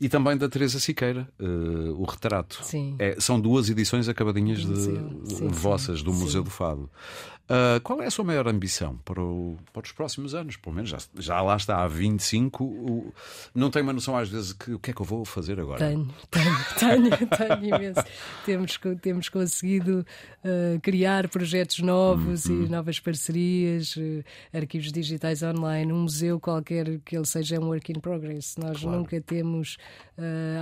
E 0.00 0.08
também 0.08 0.38
da 0.38 0.48
Teresa 0.48 0.80
Siqueira, 0.80 1.28
uh, 1.38 2.00
o 2.00 2.04
retrato. 2.06 2.64
Sim. 2.64 2.96
É, 2.98 3.20
são 3.20 3.38
duas 3.38 3.68
edições 3.68 4.08
acabadinhas 4.08 4.64
de, 4.64 4.74
sim, 4.74 5.48
vossas 5.48 5.98
sim, 5.98 6.04
do 6.06 6.14
Museu 6.14 6.42
do 6.42 6.48
Fado. 6.48 6.88
Uh, 7.52 7.78
qual 7.82 8.00
é 8.00 8.06
a 8.06 8.10
sua 8.10 8.24
maior 8.24 8.48
ambição 8.48 8.96
para, 9.04 9.20
o, 9.22 9.58
para, 9.74 9.82
os 9.82 9.92
próximos 9.92 10.34
anos? 10.34 10.56
Pelo 10.56 10.74
menos 10.74 10.88
já, 10.88 10.96
já 11.18 11.42
lá 11.42 11.54
está 11.54 11.82
há 11.84 11.86
25. 11.86 12.64
O, 12.64 13.12
não 13.54 13.70
tem 13.70 13.82
uma 13.82 13.92
noção 13.92 14.16
às 14.16 14.30
vezes 14.30 14.54
que 14.54 14.72
o 14.72 14.78
que 14.78 14.90
é 14.90 14.94
que 14.94 15.02
eu 15.02 15.04
vou 15.04 15.22
fazer 15.26 15.60
agora? 15.60 15.78
Tenho, 15.86 16.08
tenho, 16.30 16.56
tenho, 17.10 17.26
tenho 17.60 17.76
imenso. 17.76 18.02
temos, 18.46 18.80
temos 19.02 19.28
conseguido 19.28 20.06
uh, 20.42 20.80
criar 20.80 21.28
projetos 21.28 21.80
novos 21.80 22.46
Uhum. 22.46 22.64
e 22.64 22.68
novas 22.70 22.98
parcerias, 22.98 23.96
uh, 23.96 24.24
arquivos 24.54 24.90
digitais 24.90 25.42
online, 25.42 25.92
um 25.92 26.02
museu 26.04 26.40
qualquer 26.40 27.00
que 27.04 27.14
ele 27.14 27.26
seja 27.26 27.60
um 27.60 27.66
work 27.66 27.92
in 27.92 28.00
progress. 28.00 28.56
Nós 28.56 28.80
Claro. 28.80 28.98
nunca 28.98 29.20
temos, 29.20 29.76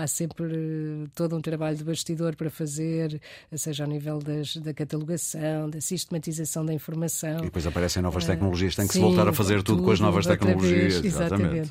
há 0.02 0.06
sempre 0.08 1.08
todo 1.14 1.36
um 1.36 1.40
trabalho 1.40 1.76
de 1.76 1.84
bastidor 1.84 2.34
para 2.34 2.50
fazer, 2.50 3.20
seja 3.54 3.84
ao 3.84 3.90
nível 3.90 4.18
das, 4.18 4.56
da 4.56 4.74
catalogação, 4.74 5.70
da 5.70 5.80
sistematização 5.80 6.64
da 6.66 6.79
informação. 6.80 7.38
E 7.38 7.42
depois 7.42 7.66
aparecem 7.66 8.02
novas 8.02 8.24
tecnologias, 8.24 8.74
tem 8.74 8.86
que 8.86 8.94
se 8.94 8.98
Sim, 8.98 9.04
voltar 9.04 9.28
a 9.28 9.32
fazer 9.32 9.62
tudo, 9.62 9.82
com 9.82 9.90
as 9.90 10.00
novas 10.00 10.26
tecnologias. 10.26 10.94
vez, 10.94 11.04
exatamente. 11.04 11.70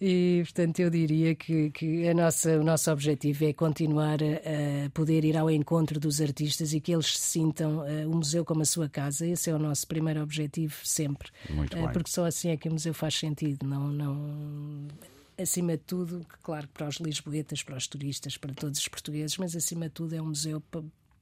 E, 0.00 0.42
portanto, 0.44 0.78
eu 0.78 0.90
diria 0.90 1.34
que, 1.34 1.70
que 1.70 2.08
a 2.08 2.14
nossa, 2.14 2.56
o 2.56 2.62
nosso 2.62 2.90
objetivo 2.90 3.44
é 3.44 3.52
continuar 3.52 4.18
a, 4.22 4.86
a, 4.86 4.90
poder 4.90 5.24
ir 5.24 5.36
ao 5.36 5.50
encontro 5.50 5.98
dos 5.98 6.20
artistas 6.20 6.72
e 6.72 6.80
que 6.80 6.92
eles 6.92 7.18
sintam 7.18 7.78
uh, 7.78 8.08
o 8.08 8.16
museu 8.16 8.44
como 8.44 8.62
a 8.62 8.64
sua 8.64 8.88
casa. 8.88 9.26
Esse 9.26 9.50
é 9.50 9.54
o 9.54 9.58
nosso 9.58 9.86
primeiro 9.88 10.22
objetivo 10.22 10.76
sempre. 10.84 11.30
Muito 11.50 11.76
bem. 11.76 11.84
Uh, 11.84 11.92
porque 11.92 12.10
só 12.10 12.24
assim 12.24 12.50
é 12.50 12.56
que 12.56 12.68
o 12.68 12.72
museu 12.72 12.94
faz 12.94 13.14
sentido. 13.14 13.66
Não, 13.66 13.88
não... 13.88 14.86
Acima 15.36 15.72
de 15.72 15.82
tudo, 15.84 16.24
claro, 16.42 16.68
para 16.68 16.86
os 16.86 16.96
lisboetas, 16.96 17.62
para 17.62 17.76
os 17.76 17.86
turistas, 17.88 18.36
para 18.36 18.54
todos 18.54 18.78
os 18.78 18.88
portugueses, 18.88 19.36
mas 19.36 19.54
acima 19.54 19.86
de 19.86 19.94
tudo 19.94 20.14
é 20.14 20.22
um 20.22 20.26
museu 20.26 20.62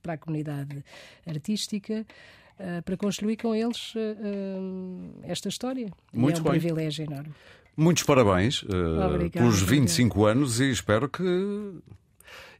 para 0.03 0.15
a 0.15 0.19
comunidade 0.19 0.85
artística. 1.27 2.07
Uh, 2.59 2.83
para 2.83 2.97
construir 2.97 3.37
com 3.37 3.55
eles 3.55 3.95
uh, 3.95 5.21
esta 5.25 5.49
história. 5.49 5.91
Muito 6.11 6.37
e 6.37 6.39
é 6.39 6.41
um 6.41 6.45
bem. 6.45 6.53
privilégio 6.53 7.05
enorme. 7.05 7.31
Muitos 7.77 8.03
parabéns 8.03 8.63
uh, 8.63 8.67
Obrigada, 8.67 9.31
pelos 9.31 9.63
obrigada. 9.63 9.81
25 9.83 10.25
anos 10.25 10.61
e 10.61 10.71
espero 10.71 11.07
que. 11.09 11.23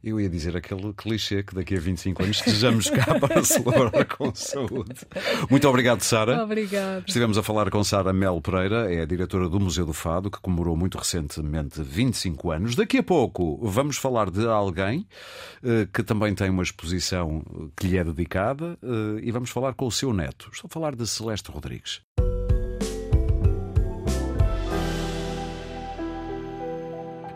Eu 0.03 0.19
ia 0.19 0.29
dizer 0.29 0.55
aquele 0.55 0.93
clichê 0.93 1.43
que 1.43 1.55
daqui 1.55 1.75
a 1.75 1.79
25 1.79 2.23
anos 2.23 2.37
estejamos 2.37 2.89
cá 2.89 3.17
para 3.19 3.43
celebrar 3.43 4.05
com 4.05 4.33
saúde. 4.33 4.93
Muito 5.49 5.67
obrigado, 5.67 6.01
Sara. 6.01 6.43
Obrigada. 6.43 7.03
Estivemos 7.07 7.37
a 7.37 7.43
falar 7.43 7.69
com 7.69 7.83
Sara 7.83 8.13
Mel 8.13 8.39
Pereira, 8.41 8.93
é 8.93 9.01
a 9.01 9.05
diretora 9.05 9.49
do 9.49 9.59
Museu 9.59 9.85
do 9.85 9.93
Fado, 9.93 10.29
que 10.29 10.39
comemorou 10.39 10.75
muito 10.75 10.97
recentemente 10.97 11.81
25 11.81 12.51
anos. 12.51 12.75
Daqui 12.75 12.99
a 12.99 13.03
pouco 13.03 13.59
vamos 13.61 13.97
falar 13.97 14.29
de 14.29 14.45
alguém 14.45 15.07
uh, 15.63 15.87
que 15.91 16.03
também 16.03 16.33
tem 16.35 16.49
uma 16.49 16.63
exposição 16.63 17.43
que 17.75 17.87
lhe 17.87 17.97
é 17.97 18.03
dedicada 18.03 18.77
uh, 18.83 19.19
e 19.21 19.31
vamos 19.31 19.49
falar 19.49 19.73
com 19.73 19.85
o 19.85 19.91
seu 19.91 20.13
neto. 20.13 20.49
Estou 20.53 20.67
a 20.67 20.73
falar 20.73 20.95
de 20.95 21.07
Celeste 21.07 21.51
Rodrigues. 21.51 22.01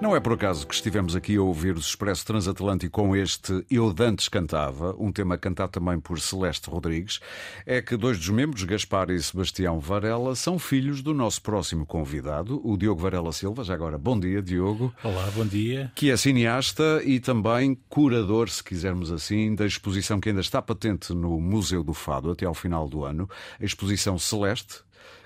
Não 0.02 0.16
é 0.16 0.20
por 0.20 0.34
acaso 0.34 0.66
que 0.66 0.74
estivemos 0.74 1.16
aqui 1.16 1.36
a 1.36 1.42
ouvir 1.44 1.76
o 1.76 1.80
Expresso 1.80 2.26
Transatlântico 2.26 2.92
com 2.92 3.16
este 3.16 3.64
Eu 3.70 3.94
Dantes 3.94 4.28
Cantava, 4.28 4.96
um 4.98 5.12
tema 5.12 5.38
cantado 5.38 5.74
também 5.74 6.00
por 6.00 6.20
Celeste 6.20 6.72
Rodrigues. 6.72 7.20
É 7.68 7.84
que 7.84 7.96
dois 7.96 8.18
dos 8.18 8.30
membros, 8.30 8.64
Gaspar 8.64 9.12
e 9.12 9.22
Sebastião 9.22 9.80
Varela, 9.80 10.34
são 10.34 10.58
filhos 10.58 11.04
do 11.04 11.14
nosso 11.14 11.44
próximo 11.44 11.86
convidado, 11.86 12.60
o 12.68 12.76
Diogo 12.76 13.00
Varela 13.00 13.32
Silva. 13.32 13.64
Já 13.64 13.76
agora, 13.76 13.96
bom 13.96 14.20
dia, 14.20 14.42
Diogo. 14.42 14.92
Olá, 15.04 15.30
bom 15.36 15.46
dia. 15.46 15.92
Que 15.94 16.10
é 16.10 16.18
cineasta 16.18 17.04
e 17.06 17.20
também 17.20 17.78
curador, 17.88 18.50
se 18.50 18.64
quisermos 18.64 19.12
assim, 19.12 19.54
da 19.54 19.68
exposição 19.68 20.20
que 20.20 20.30
ainda 20.30 20.42
está 20.42 20.64
patente 20.64 21.14
no 21.14 21.40
Museu 21.40 21.84
do 21.84 21.94
Fado 21.94 22.32
até 22.32 22.48
ao 22.48 22.56
final 22.56 22.90
do 22.90 23.04
ano, 23.04 23.30
a 23.60 23.64
exposição 23.64 24.18
Celeste 24.18 24.80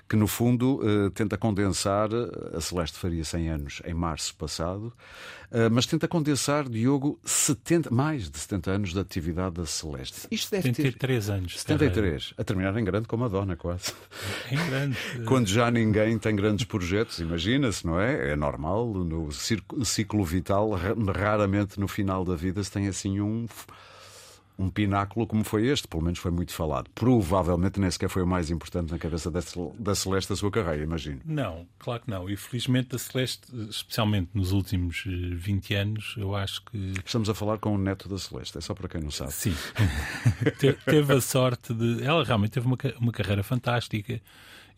que 0.08 0.16
no 0.16 0.26
fundo 0.26 0.80
uh, 0.80 1.10
tenta 1.10 1.36
condensar, 1.36 2.08
a 2.54 2.60
Celeste 2.60 2.98
faria 2.98 3.24
100 3.24 3.48
anos 3.48 3.82
em 3.84 3.92
março 3.92 4.34
passado, 4.36 4.92
uh, 5.50 5.70
mas 5.70 5.86
tenta 5.86 6.06
condensar, 6.06 6.68
Diogo, 6.68 7.18
70, 7.24 7.90
mais 7.90 8.30
de 8.30 8.38
70 8.38 8.70
anos 8.70 8.92
de 8.92 9.00
atividade 9.00 9.56
da 9.56 9.66
Celeste. 9.66 10.28
Isto 10.30 10.50
deve 10.52 10.68
73 10.68 11.26
ter... 11.26 11.32
anos. 11.32 11.60
73, 11.60 12.34
a 12.38 12.44
terminar 12.44 12.76
em 12.76 12.84
grande 12.84 13.08
como 13.08 13.24
a 13.24 13.28
Dona, 13.28 13.56
quase. 13.56 13.92
Em 14.50 14.56
grande. 14.66 14.96
Quando 15.26 15.48
já 15.48 15.70
ninguém 15.70 16.18
tem 16.18 16.36
grandes 16.36 16.64
projetos, 16.64 17.18
imagina-se, 17.18 17.84
não 17.84 18.00
é? 18.00 18.30
É 18.30 18.36
normal, 18.36 18.86
no 18.86 19.30
ciclo 19.32 20.24
vital, 20.24 20.70
raramente 21.14 21.80
no 21.80 21.88
final 21.88 22.24
da 22.24 22.36
vida 22.36 22.62
se 22.62 22.70
tem 22.70 22.86
assim 22.86 23.20
um 23.20 23.46
um 24.58 24.70
pináculo 24.70 25.26
como 25.26 25.44
foi 25.44 25.66
este, 25.66 25.86
pelo 25.86 26.02
menos 26.02 26.18
foi 26.18 26.30
muito 26.30 26.52
falado. 26.52 26.88
Provavelmente 26.94 27.78
nem 27.78 27.90
sequer 27.90 28.08
foi 28.08 28.22
o 28.22 28.26
mais 28.26 28.50
importante 28.50 28.90
na 28.90 28.98
cabeça 28.98 29.30
da, 29.30 29.40
da 29.78 29.94
Celeste 29.94 30.30
da 30.30 30.36
sua 30.36 30.50
carreira, 30.50 30.82
imagino. 30.82 31.20
Não, 31.24 31.66
claro 31.78 32.02
que 32.02 32.10
não. 32.10 32.28
E 32.28 32.36
felizmente 32.36 32.94
a 32.96 32.98
Celeste, 32.98 33.46
especialmente 33.68 34.30
nos 34.34 34.52
últimos 34.52 35.04
20 35.06 35.74
eh, 35.74 35.78
anos, 35.78 36.14
eu 36.16 36.34
acho 36.34 36.62
que. 36.64 36.94
Estamos 37.04 37.28
a 37.28 37.34
falar 37.34 37.58
com 37.58 37.74
o 37.74 37.78
neto 37.78 38.08
da 38.08 38.18
Celeste, 38.18 38.58
é 38.58 38.60
só 38.60 38.74
para 38.74 38.88
quem 38.88 39.00
não 39.00 39.10
sabe. 39.10 39.32
Sim. 39.32 39.54
teve 40.84 41.12
a 41.12 41.20
sorte 41.20 41.74
de. 41.74 42.02
Ela 42.02 42.24
realmente 42.24 42.52
teve 42.52 42.66
uma, 42.66 42.78
uma 42.98 43.12
carreira 43.12 43.42
fantástica 43.42 44.20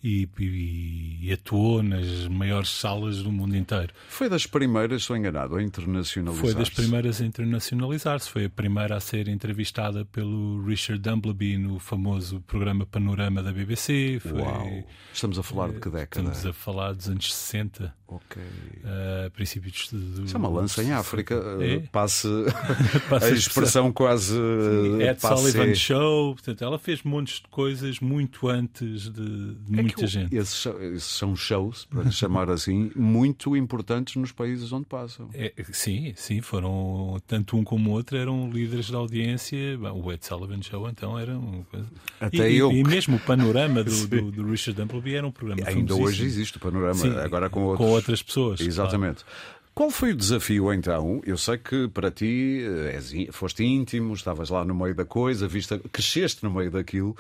e, 0.03 0.29
e, 0.39 1.19
e, 1.23 1.33
atuou 1.33 1.83
nas 1.83 2.29
maiores 2.29 2.71
salas 2.71 3.23
do 3.23 3.33
mundo 3.33 3.57
inteiro. 3.57 3.93
Foi 4.09 4.29
das 4.29 4.47
primeiras, 4.47 5.03
sou 5.03 5.17
enganado, 5.17 5.57
a 5.57 5.63
internacionalizar-se? 5.63 6.53
Foi 6.53 6.55
das 6.55 6.71
primeiras 6.71 7.21
a 7.21 7.25
internacionalizar-se. 7.25 8.31
Foi 8.31 8.45
a 8.45 8.51
primeira 8.51 8.97
a 8.97 9.01
ser 9.01 9.29
entrevistada 9.29 10.05
pelo 10.05 10.65
Richard 10.65 11.03
Dumbleby 11.03 11.59
no 11.59 11.79
famoso 11.79 12.41
programa 12.43 12.87
Panorama 12.87 13.43
da 13.43 13.53
BBC. 13.53 14.21
Foi, 14.21 14.41
Uau! 14.41 14.85
Estamos 15.13 15.39
a 15.39 15.43
falar 15.43 15.73
de 15.73 15.81
que 15.81 15.91
década? 15.91 16.31
Estamos 16.31 16.47
a 16.47 16.53
falar 16.53 16.93
dos 16.93 17.09
anos 17.09 17.35
60. 17.35 17.93
Ok. 18.07 18.41
Uh, 18.41 19.31
princípios 19.33 19.91
do. 19.93 20.25
Isso 20.25 20.35
é 20.35 20.39
uma 20.39 20.49
lança 20.49 20.83
em 20.83 20.93
África. 20.93 21.35
É? 21.61 21.81
Passe 21.93 22.27
a 23.21 23.29
expressão 23.31 23.93
quase. 23.93 24.33
Sim, 24.33 25.03
Ed 25.03 25.21
Sullivan 25.21 25.75
Show. 25.75 26.35
Portanto, 26.35 26.65
ela 26.65 26.79
fez 26.79 27.03
montes 27.03 27.41
de 27.41 27.49
coisas 27.49 28.01
muito 28.01 28.49
antes 28.49 29.11
de, 29.11 29.55
de 29.55 29.88
muita 29.97 30.07
gente. 30.07 30.37
Esses, 30.37 30.67
esses, 30.67 31.05
são 31.05 31.35
shows, 31.35 31.85
para 31.87 32.11
chamar 32.11 32.51
assim, 32.51 32.91
muito 32.97 33.57
importantes 33.57 34.17
nos 34.17 34.33
países 34.33 34.73
onde 34.73 34.87
passam. 34.87 35.29
É, 35.35 35.53
sim, 35.73 36.13
sim, 36.17 36.41
foram. 36.41 37.21
Tanto 37.27 37.57
um 37.57 37.65
como 37.65 37.91
o 37.91 37.93
outro 37.93 38.17
eram 38.17 38.51
líderes 38.51 38.91
da 38.91 38.99
audiência. 38.99 39.79
o 39.79 40.13
Ed 40.13 40.25
Sullivan 40.25 40.63
Show, 40.63 40.89
então, 40.89 41.19
era 41.19 41.37
uma 41.37 41.65
coisa. 41.65 41.87
Até 42.21 42.51
e, 42.51 42.57
eu. 42.57 42.73
E, 42.73 42.81
e 42.81 42.85
mesmo 42.85 43.17
o 43.17 43.21
panorama 43.21 43.83
do, 43.83 44.07
do, 44.07 44.31
do 44.31 44.51
Richard 44.51 44.81
Dumbleby 44.81 45.15
era 45.15 45.27
um 45.27 45.33
programa. 45.33 45.63
Ainda 45.67 45.95
hoje 45.95 46.25
existe 46.25 46.57
o 46.57 46.61
panorama, 46.61 46.95
sim, 46.95 47.17
agora 47.17 47.51
com 47.51 47.63
outros. 47.65 47.87
Com 47.87 47.93
outras 47.93 48.23
pessoas. 48.23 48.61
Exatamente. 48.61 49.25
Claro. 49.25 49.58
Qual 49.79 49.93
foi 49.93 50.11
o 50.11 50.17
desafio 50.17 50.73
então? 50.75 51.23
Eu 51.25 51.39
sei 51.39 51.57
que 51.57 51.87
para 51.87 52.11
ti 52.11 52.65
eh, 52.67 52.97
és, 52.97 53.15
foste 53.31 53.63
íntimo, 53.63 54.13
estavas 54.13 54.51
lá 54.51 54.65
no 54.65 54.75
meio 54.75 54.93
da 54.93 55.05
coisa, 55.05 55.47
vista, 55.47 55.79
cresceste 55.93 56.43
no 56.43 56.51
meio 56.51 56.69
daquilo, 56.69 57.17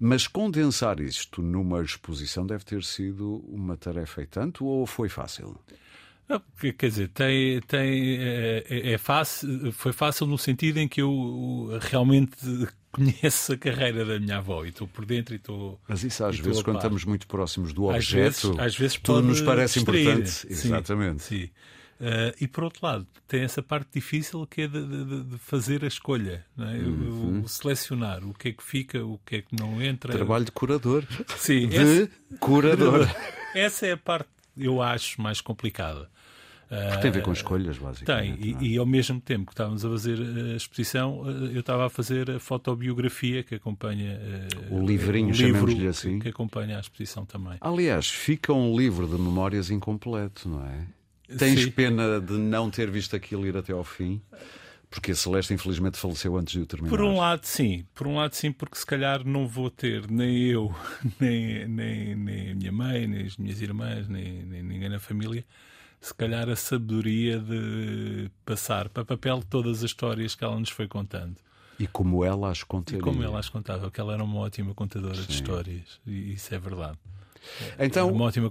mas 0.00 0.26
condensar 0.26 1.00
isto 1.00 1.42
numa 1.42 1.82
exposição 1.82 2.46
deve 2.46 2.64
ter 2.64 2.82
sido 2.82 3.44
uma 3.46 3.76
tarefa 3.76 4.22
e 4.22 4.26
tanto 4.26 4.64
ou 4.64 4.86
foi 4.86 5.10
fácil? 5.10 5.54
Quer 6.78 6.88
dizer, 6.88 7.08
tem, 7.08 7.60
tem, 7.60 8.16
é, 8.16 8.64
é, 8.70 8.92
é, 8.92 8.96
fácil, 8.96 9.70
foi 9.72 9.92
fácil 9.92 10.26
no 10.26 10.38
sentido 10.38 10.78
em 10.78 10.88
que 10.88 11.02
eu 11.02 11.78
realmente 11.78 12.38
conheço 12.90 13.52
a 13.52 13.56
carreira 13.58 14.06
da 14.06 14.18
minha 14.18 14.38
avó 14.38 14.64
e 14.64 14.70
estou 14.70 14.88
por 14.88 15.04
dentro 15.04 15.34
e 15.34 15.36
estou. 15.36 15.78
Mas 15.86 16.02
isso 16.02 16.24
às 16.24 16.38
vezes, 16.38 16.62
quando 16.62 16.76
estamos 16.76 17.04
muito 17.04 17.26
próximos 17.26 17.74
do 17.74 17.84
objeto, 17.84 17.98
às 17.98 18.10
vezes, 18.10 18.58
às 18.58 18.76
vezes 18.78 18.96
tudo 18.96 19.28
nos 19.28 19.42
parece 19.42 19.74
distrair. 19.74 20.04
importante. 20.04 20.30
Sim, 20.30 20.48
Exatamente. 20.48 21.22
Sim. 21.22 21.50
Uh, 22.00 22.30
e 22.40 22.46
por 22.46 22.62
outro 22.62 22.86
lado, 22.86 23.06
tem 23.26 23.42
essa 23.42 23.60
parte 23.60 23.88
difícil 23.94 24.46
que 24.46 24.62
é 24.62 24.68
de, 24.68 24.86
de, 24.86 25.24
de 25.24 25.38
fazer 25.38 25.84
a 25.84 25.88
escolha, 25.88 26.46
é? 26.56 26.62
uhum. 26.62 27.40
o, 27.40 27.44
o, 27.44 27.48
selecionar 27.48 28.24
o 28.24 28.32
que 28.32 28.50
é 28.50 28.52
que 28.52 28.62
fica, 28.62 29.04
o 29.04 29.18
que 29.26 29.36
é 29.36 29.42
que 29.42 29.56
não 29.58 29.82
entra. 29.82 30.12
Trabalho 30.12 30.44
de 30.44 30.52
curador. 30.52 31.04
Sim, 31.36 31.66
de 31.66 31.76
essa, 31.76 32.10
curador. 32.38 33.08
Essa 33.52 33.86
é 33.86 33.92
a 33.92 33.96
parte, 33.96 34.28
eu 34.56 34.80
acho, 34.80 35.20
mais 35.20 35.40
complicada. 35.40 36.08
Porque 36.68 36.98
tem 36.98 37.10
a 37.10 37.14
ver 37.14 37.22
com 37.22 37.32
escolhas, 37.32 37.78
basicamente. 37.78 38.38
Tem, 38.38 38.56
e, 38.60 38.74
e, 38.74 38.78
ao 38.78 38.84
mesmo 38.84 39.18
tempo 39.20 39.46
que 39.46 39.52
estávamos 39.54 39.84
a 39.84 39.88
fazer 39.88 40.18
a 40.20 40.54
exposição, 40.54 41.24
eh, 41.26 41.56
eu 41.56 41.60
estava 41.60 41.86
a 41.86 41.88
fazer 41.88 42.30
a 42.30 42.38
fotobiografia 42.38 43.42
que 43.42 43.54
acompanha 43.54 44.20
o 44.70 44.86
livrinho, 44.86 45.30
o 45.30 45.32
livro 45.32 45.88
assim. 45.88 46.18
que 46.18 46.28
acompanha 46.28 46.76
a 46.76 46.80
exposição 46.80 47.24
também. 47.24 47.56
Aliás, 47.62 48.08
fica 48.10 48.52
um 48.52 48.76
livro 48.76 49.06
de 49.06 49.14
memórias 49.14 49.70
incompleto, 49.70 50.46
não 50.46 50.62
é? 50.66 50.97
Tens 51.36 51.62
Sim. 51.62 51.70
pena 51.70 52.20
de 52.20 52.32
não 52.32 52.70
ter 52.70 52.90
visto 52.90 53.14
aquilo 53.14 53.46
ir 53.46 53.56
até 53.56 53.72
ao 53.72 53.84
fim? 53.84 54.20
Porque 54.90 55.10
a 55.10 55.14
Celeste, 55.14 55.52
infelizmente, 55.52 55.98
faleceu 55.98 56.34
antes 56.36 56.54
de 56.54 56.60
o 56.60 56.66
terminar. 56.66 56.88
Por 56.88 57.02
um 57.02 57.18
lado, 57.18 57.44
sim. 57.44 57.84
Por 57.94 58.06
um 58.06 58.16
lado, 58.16 58.32
sim, 58.32 58.50
porque 58.50 58.76
se 58.76 58.86
calhar 58.86 59.22
não 59.22 59.46
vou 59.46 59.70
ter 59.70 60.10
nem 60.10 60.44
eu, 60.44 60.74
nem, 61.20 61.68
nem, 61.68 62.14
nem 62.14 62.50
a 62.52 62.54
minha 62.54 62.72
mãe, 62.72 63.06
nem 63.06 63.26
as 63.26 63.36
minhas 63.36 63.60
irmãs, 63.60 64.08
nem, 64.08 64.42
nem 64.44 64.62
ninguém 64.62 64.88
na 64.88 64.98
família, 64.98 65.44
se 66.00 66.14
calhar 66.14 66.48
a 66.48 66.56
sabedoria 66.56 67.38
de 67.38 68.30
passar 68.46 68.88
para 68.88 69.04
papel 69.04 69.42
todas 69.42 69.78
as 69.78 69.90
histórias 69.90 70.34
que 70.34 70.42
ela 70.42 70.58
nos 70.58 70.70
foi 70.70 70.88
contando. 70.88 71.36
E 71.78 71.86
como 71.86 72.24
ela 72.24 72.50
as 72.50 72.62
contaria. 72.62 72.98
E 72.98 73.02
como 73.02 73.22
ela 73.22 73.38
as 73.38 73.48
contava, 73.48 73.82
porque 73.82 74.00
ela 74.00 74.14
era 74.14 74.24
uma 74.24 74.38
ótima 74.38 74.74
contadora 74.74 75.16
sim. 75.16 75.26
de 75.26 75.32
histórias. 75.32 76.00
E 76.06 76.32
isso 76.32 76.54
é 76.54 76.58
verdade. 76.58 76.98
Então, 77.78 78.10
uma 78.10 78.26
ótima 78.26 78.50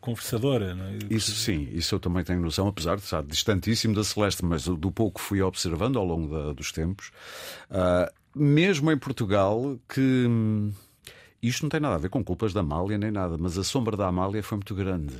conversadora. 0.00 0.74
Não 0.74 0.84
é? 0.86 0.98
Isso 1.10 1.32
sim, 1.32 1.68
isso 1.72 1.94
eu 1.94 2.00
também 2.00 2.24
tenho 2.24 2.40
noção, 2.40 2.68
apesar 2.68 2.96
de 2.96 3.02
estar 3.02 3.22
distantíssimo 3.22 3.94
da 3.94 4.04
Celeste, 4.04 4.44
mas 4.44 4.66
do 4.66 4.90
pouco 4.90 5.20
fui 5.20 5.42
observando 5.42 5.98
ao 5.98 6.04
longo 6.04 6.34
da, 6.34 6.52
dos 6.52 6.72
tempos, 6.72 7.10
uh, 7.70 8.12
mesmo 8.34 8.90
em 8.90 8.98
Portugal, 8.98 9.78
que. 9.88 10.00
Hum, 10.00 10.72
isto 11.42 11.62
não 11.62 11.68
tem 11.68 11.78
nada 11.80 11.94
a 11.94 11.98
ver 11.98 12.08
com 12.08 12.24
culpas 12.24 12.52
da 12.52 12.60
Amália 12.60 12.98
nem 12.98 13.10
nada, 13.10 13.36
mas 13.38 13.56
a 13.56 13.62
sombra 13.62 13.96
da 13.96 14.08
Amália 14.08 14.42
foi 14.42 14.56
muito 14.56 14.74
grande. 14.74 15.14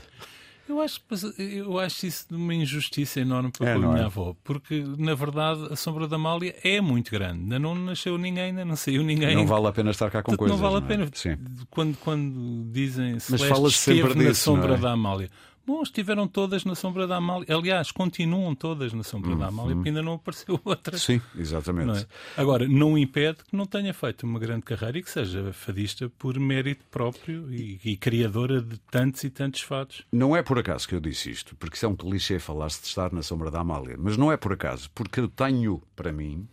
Eu 0.68 0.80
acho, 0.80 1.00
eu 1.38 1.78
acho 1.78 2.06
isso 2.06 2.26
de 2.28 2.34
uma 2.34 2.52
injustiça 2.52 3.20
enorme 3.20 3.52
para 3.56 3.70
é, 3.70 3.74
a 3.74 3.78
minha 3.78 3.98
é? 3.98 4.04
avó, 4.04 4.34
porque 4.42 4.84
na 4.98 5.14
verdade 5.14 5.68
a 5.70 5.76
sombra 5.76 6.08
da 6.08 6.16
Amália 6.16 6.56
é 6.64 6.80
muito 6.80 7.10
grande. 7.12 7.42
Ainda 7.42 7.58
não 7.58 7.74
nasceu 7.74 8.18
ninguém, 8.18 8.44
ainda 8.44 8.64
não 8.64 8.74
saiu 8.74 9.04
ninguém. 9.04 9.36
Não 9.36 9.46
vale 9.46 9.68
a 9.68 9.72
pena 9.72 9.90
estar 9.90 10.10
cá 10.10 10.22
com 10.22 10.36
coisas. 10.36 10.58
Não 10.58 10.62
vale 10.62 10.82
a 10.82 10.84
é? 10.84 10.88
pena. 10.88 11.04
É? 11.04 11.38
Quando, 11.70 11.96
quando 11.98 12.64
dizem 12.72 13.16
Mas 13.28 13.42
fala 13.42 13.70
sempre 13.70 14.14
na 14.14 14.30
disso, 14.30 14.42
sombra 14.42 14.74
é? 14.74 14.78
da 14.78 14.90
Amália. 14.90 15.30
Bom, 15.66 15.82
estiveram 15.82 16.28
todas 16.28 16.64
na 16.64 16.76
sombra 16.76 17.08
da 17.08 17.16
Amália. 17.16 17.46
Aliás, 17.52 17.90
continuam 17.90 18.54
todas 18.54 18.92
na 18.92 19.02
sombra 19.02 19.34
da 19.34 19.48
Amália, 19.48 19.74
porque 19.74 19.88
ainda 19.88 20.00
não 20.00 20.14
apareceu 20.14 20.60
outra. 20.64 20.96
Sim, 20.96 21.20
exatamente. 21.34 21.86
Não 21.86 21.96
é? 21.96 22.06
Agora, 22.36 22.68
não 22.68 22.96
impede 22.96 23.38
que 23.42 23.56
não 23.56 23.66
tenha 23.66 23.92
feito 23.92 24.24
uma 24.24 24.38
grande 24.38 24.62
carreira 24.62 24.98
e 24.98 25.02
que 25.02 25.10
seja 25.10 25.52
fadista 25.52 26.08
por 26.08 26.38
mérito 26.38 26.84
próprio 26.88 27.52
e, 27.52 27.80
e 27.84 27.96
criadora 27.96 28.62
de 28.62 28.78
tantos 28.78 29.24
e 29.24 29.30
tantos 29.30 29.62
fatos. 29.62 30.04
Não 30.12 30.36
é 30.36 30.42
por 30.42 30.56
acaso 30.56 30.86
que 30.86 30.94
eu 30.94 31.00
disse 31.00 31.32
isto, 31.32 31.56
porque 31.56 31.76
isso 31.76 31.86
é 31.86 31.88
um 31.88 31.96
clichê 31.96 32.38
falar-se 32.38 32.82
de 32.82 32.86
estar 32.86 33.12
na 33.12 33.22
sombra 33.22 33.50
da 33.50 33.58
Amália, 33.58 33.96
mas 33.98 34.16
não 34.16 34.30
é 34.30 34.36
por 34.36 34.52
acaso, 34.52 34.88
porque 34.94 35.18
eu 35.18 35.26
tenho 35.26 35.82
para 35.96 36.12
mim, 36.12 36.46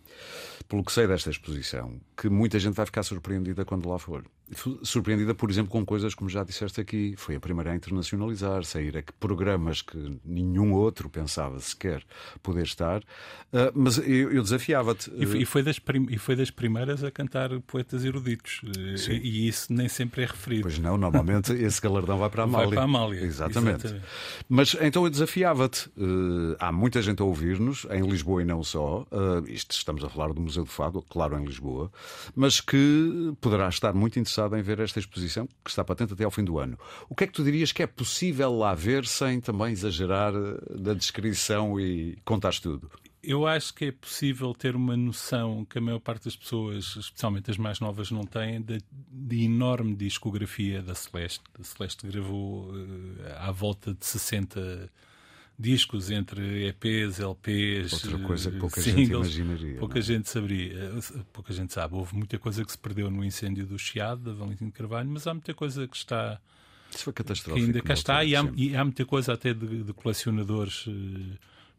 pelo 0.68 0.82
que 0.82 0.90
sei 0.90 1.06
desta 1.06 1.30
exposição, 1.30 2.00
que 2.16 2.28
muita 2.28 2.58
gente 2.58 2.74
vai 2.74 2.86
ficar 2.86 3.04
surpreendida 3.04 3.64
quando 3.64 3.88
lá 3.88 3.96
for 3.96 4.24
surpreendida, 4.82 5.34
por 5.34 5.50
exemplo, 5.50 5.70
com 5.70 5.84
coisas 5.84 6.14
como 6.14 6.28
já 6.28 6.44
disseste 6.44 6.80
aqui. 6.80 7.14
Foi 7.16 7.36
a 7.36 7.40
primeira 7.40 7.72
a 7.72 7.76
internacionalizar, 7.76 8.64
sair 8.64 8.96
a 8.96 9.02
que 9.04 9.12
programas 9.14 9.82
que 9.82 10.18
nenhum 10.24 10.72
outro 10.72 11.08
pensava 11.08 11.58
sequer 11.60 12.02
poder 12.42 12.64
estar. 12.64 13.00
Uh, 13.00 13.70
mas 13.74 13.98
eu, 13.98 14.32
eu 14.32 14.42
desafiava-te. 14.42 15.10
E, 15.10 15.42
e, 15.42 15.44
foi 15.44 15.62
das 15.62 15.80
e 16.10 16.18
foi 16.18 16.36
das 16.36 16.50
primeiras 16.50 17.04
a 17.04 17.10
cantar 17.10 17.50
poetas 17.60 18.04
eruditos. 18.04 18.60
Sim. 18.96 19.20
E 19.22 19.48
isso 19.48 19.72
nem 19.72 19.88
sempre 19.88 20.22
é 20.22 20.26
referido. 20.26 20.62
Pois 20.62 20.78
não, 20.78 20.96
normalmente 20.96 21.52
esse 21.54 21.80
galardão 21.80 22.18
vai 22.18 22.30
para 22.30 22.42
a 22.42 22.44
Amália. 22.44 22.66
Vai 22.66 22.74
para 22.74 22.82
a 22.82 22.84
Amália. 22.84 23.20
Exatamente. 23.20 23.86
Exatamente. 23.86 24.06
Mas 24.48 24.76
então 24.80 25.04
eu 25.04 25.10
desafiava-te. 25.10 25.88
Uh, 25.96 26.56
há 26.58 26.72
muita 26.72 27.00
gente 27.02 27.22
a 27.22 27.24
ouvir-nos, 27.24 27.86
em 27.90 28.02
Lisboa 28.02 28.42
e 28.42 28.44
não 28.44 28.62
só. 28.62 29.06
Uh, 29.10 29.48
isto 29.48 29.72
estamos 29.72 30.02
a 30.04 30.08
falar 30.08 30.32
do 30.32 30.40
Museu 30.40 30.64
do 30.64 30.70
Fado, 30.70 31.02
claro, 31.02 31.38
em 31.38 31.44
Lisboa, 31.44 31.90
mas 32.34 32.60
que 32.60 33.32
poderá 33.40 33.68
estar 33.68 33.92
muito 33.92 34.18
interessado 34.18 34.56
em 34.56 34.62
ver 34.62 34.80
esta 34.80 34.98
exposição, 34.98 35.46
que 35.64 35.70
está 35.70 35.84
patente 35.84 36.12
até 36.12 36.24
ao 36.24 36.30
fim 36.30 36.44
do 36.44 36.58
ano. 36.58 36.78
O 37.08 37.14
que 37.14 37.24
é 37.24 37.26
que 37.26 37.32
tu 37.32 37.44
dirias 37.44 37.72
que 37.72 37.82
é 37.82 37.86
possível 37.86 38.56
lá 38.56 38.74
ver 38.74 38.93
sem 39.06 39.40
também 39.40 39.72
exagerar 39.72 40.32
da 40.32 40.92
eh, 40.92 40.94
descrição 40.94 41.80
e 41.80 42.18
contares 42.24 42.60
tudo? 42.60 42.90
Eu 43.22 43.46
acho 43.46 43.72
que 43.72 43.86
é 43.86 43.92
possível 43.92 44.52
ter 44.52 44.76
uma 44.76 44.96
noção 44.96 45.64
que 45.64 45.78
a 45.78 45.80
maior 45.80 45.98
parte 45.98 46.24
das 46.24 46.36
pessoas, 46.36 46.94
especialmente 46.96 47.50
as 47.50 47.56
mais 47.56 47.80
novas, 47.80 48.10
não 48.10 48.24
têm, 48.24 48.62
de 48.62 49.42
enorme 49.42 49.94
discografia 49.94 50.82
da 50.82 50.94
Celeste. 50.94 51.42
A 51.58 51.64
Celeste 51.64 52.06
gravou 52.06 52.70
uh, 52.70 53.16
à 53.38 53.50
volta 53.50 53.94
de 53.94 54.04
60 54.04 54.90
discos 55.58 56.10
entre 56.10 56.68
EPs, 56.68 57.20
LPs, 57.20 57.92
outra 57.92 58.18
coisa 58.18 58.50
que 58.50 58.58
pouca 58.58 58.80
singles, 58.80 59.28
gente 59.28 59.40
imaginaria. 59.40 59.78
Pouca? 59.78 59.98
É? 59.98 60.02
gente 60.02 60.28
saberia, 60.28 60.90
pouca 61.32 61.52
gente 61.52 61.72
sabe. 61.72 61.94
Houve 61.94 62.16
muita 62.16 62.38
coisa 62.38 62.64
que 62.64 62.72
se 62.72 62.78
perdeu 62.78 63.10
no 63.10 63.24
incêndio 63.24 63.66
do 63.66 63.78
Chiado, 63.78 64.22
da 64.22 64.32
Valentim 64.32 64.66
de 64.66 64.72
Carvalho, 64.72 65.08
mas 65.08 65.26
há 65.26 65.32
muita 65.32 65.54
coisa 65.54 65.86
que 65.86 65.96
está. 65.96 66.40
Isso 66.90 67.04
foi 67.04 67.12
catastrófico. 67.12 67.58
Que 67.58 67.66
ainda 67.66 67.82
cá 67.82 67.94
está, 67.94 68.24
e 68.24 68.34
há, 68.34 68.42
e 68.56 68.76
há, 68.76 68.84
muita 68.84 69.04
coisa 69.04 69.32
até 69.32 69.52
de, 69.52 69.82
de 69.82 69.92
colecionadores 69.92 70.86
uh, 70.86 70.92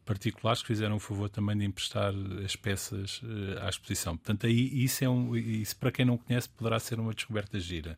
particulares 0.06 0.62
que 0.62 0.68
fizeram 0.68 0.96
o 0.96 1.00
favor 1.00 1.30
também 1.30 1.58
de 1.58 1.66
emprestar 1.66 2.14
as 2.44 2.56
peças 2.56 3.22
uh, 3.24 3.64
à 3.66 3.70
exposição. 3.70 4.16
Portanto, 4.18 4.46
aí 4.46 4.84
isso, 4.84 5.04
é 5.04 5.10
um, 5.10 5.36
isso, 5.36 5.76
para 5.78 5.92
quem 5.92 6.06
não 6.06 6.18
conhece, 6.18 6.50
poderá 6.50 6.80
ser 6.80 7.00
uma 7.00 7.14
descoberta 7.14 7.60
gira. 7.60 7.98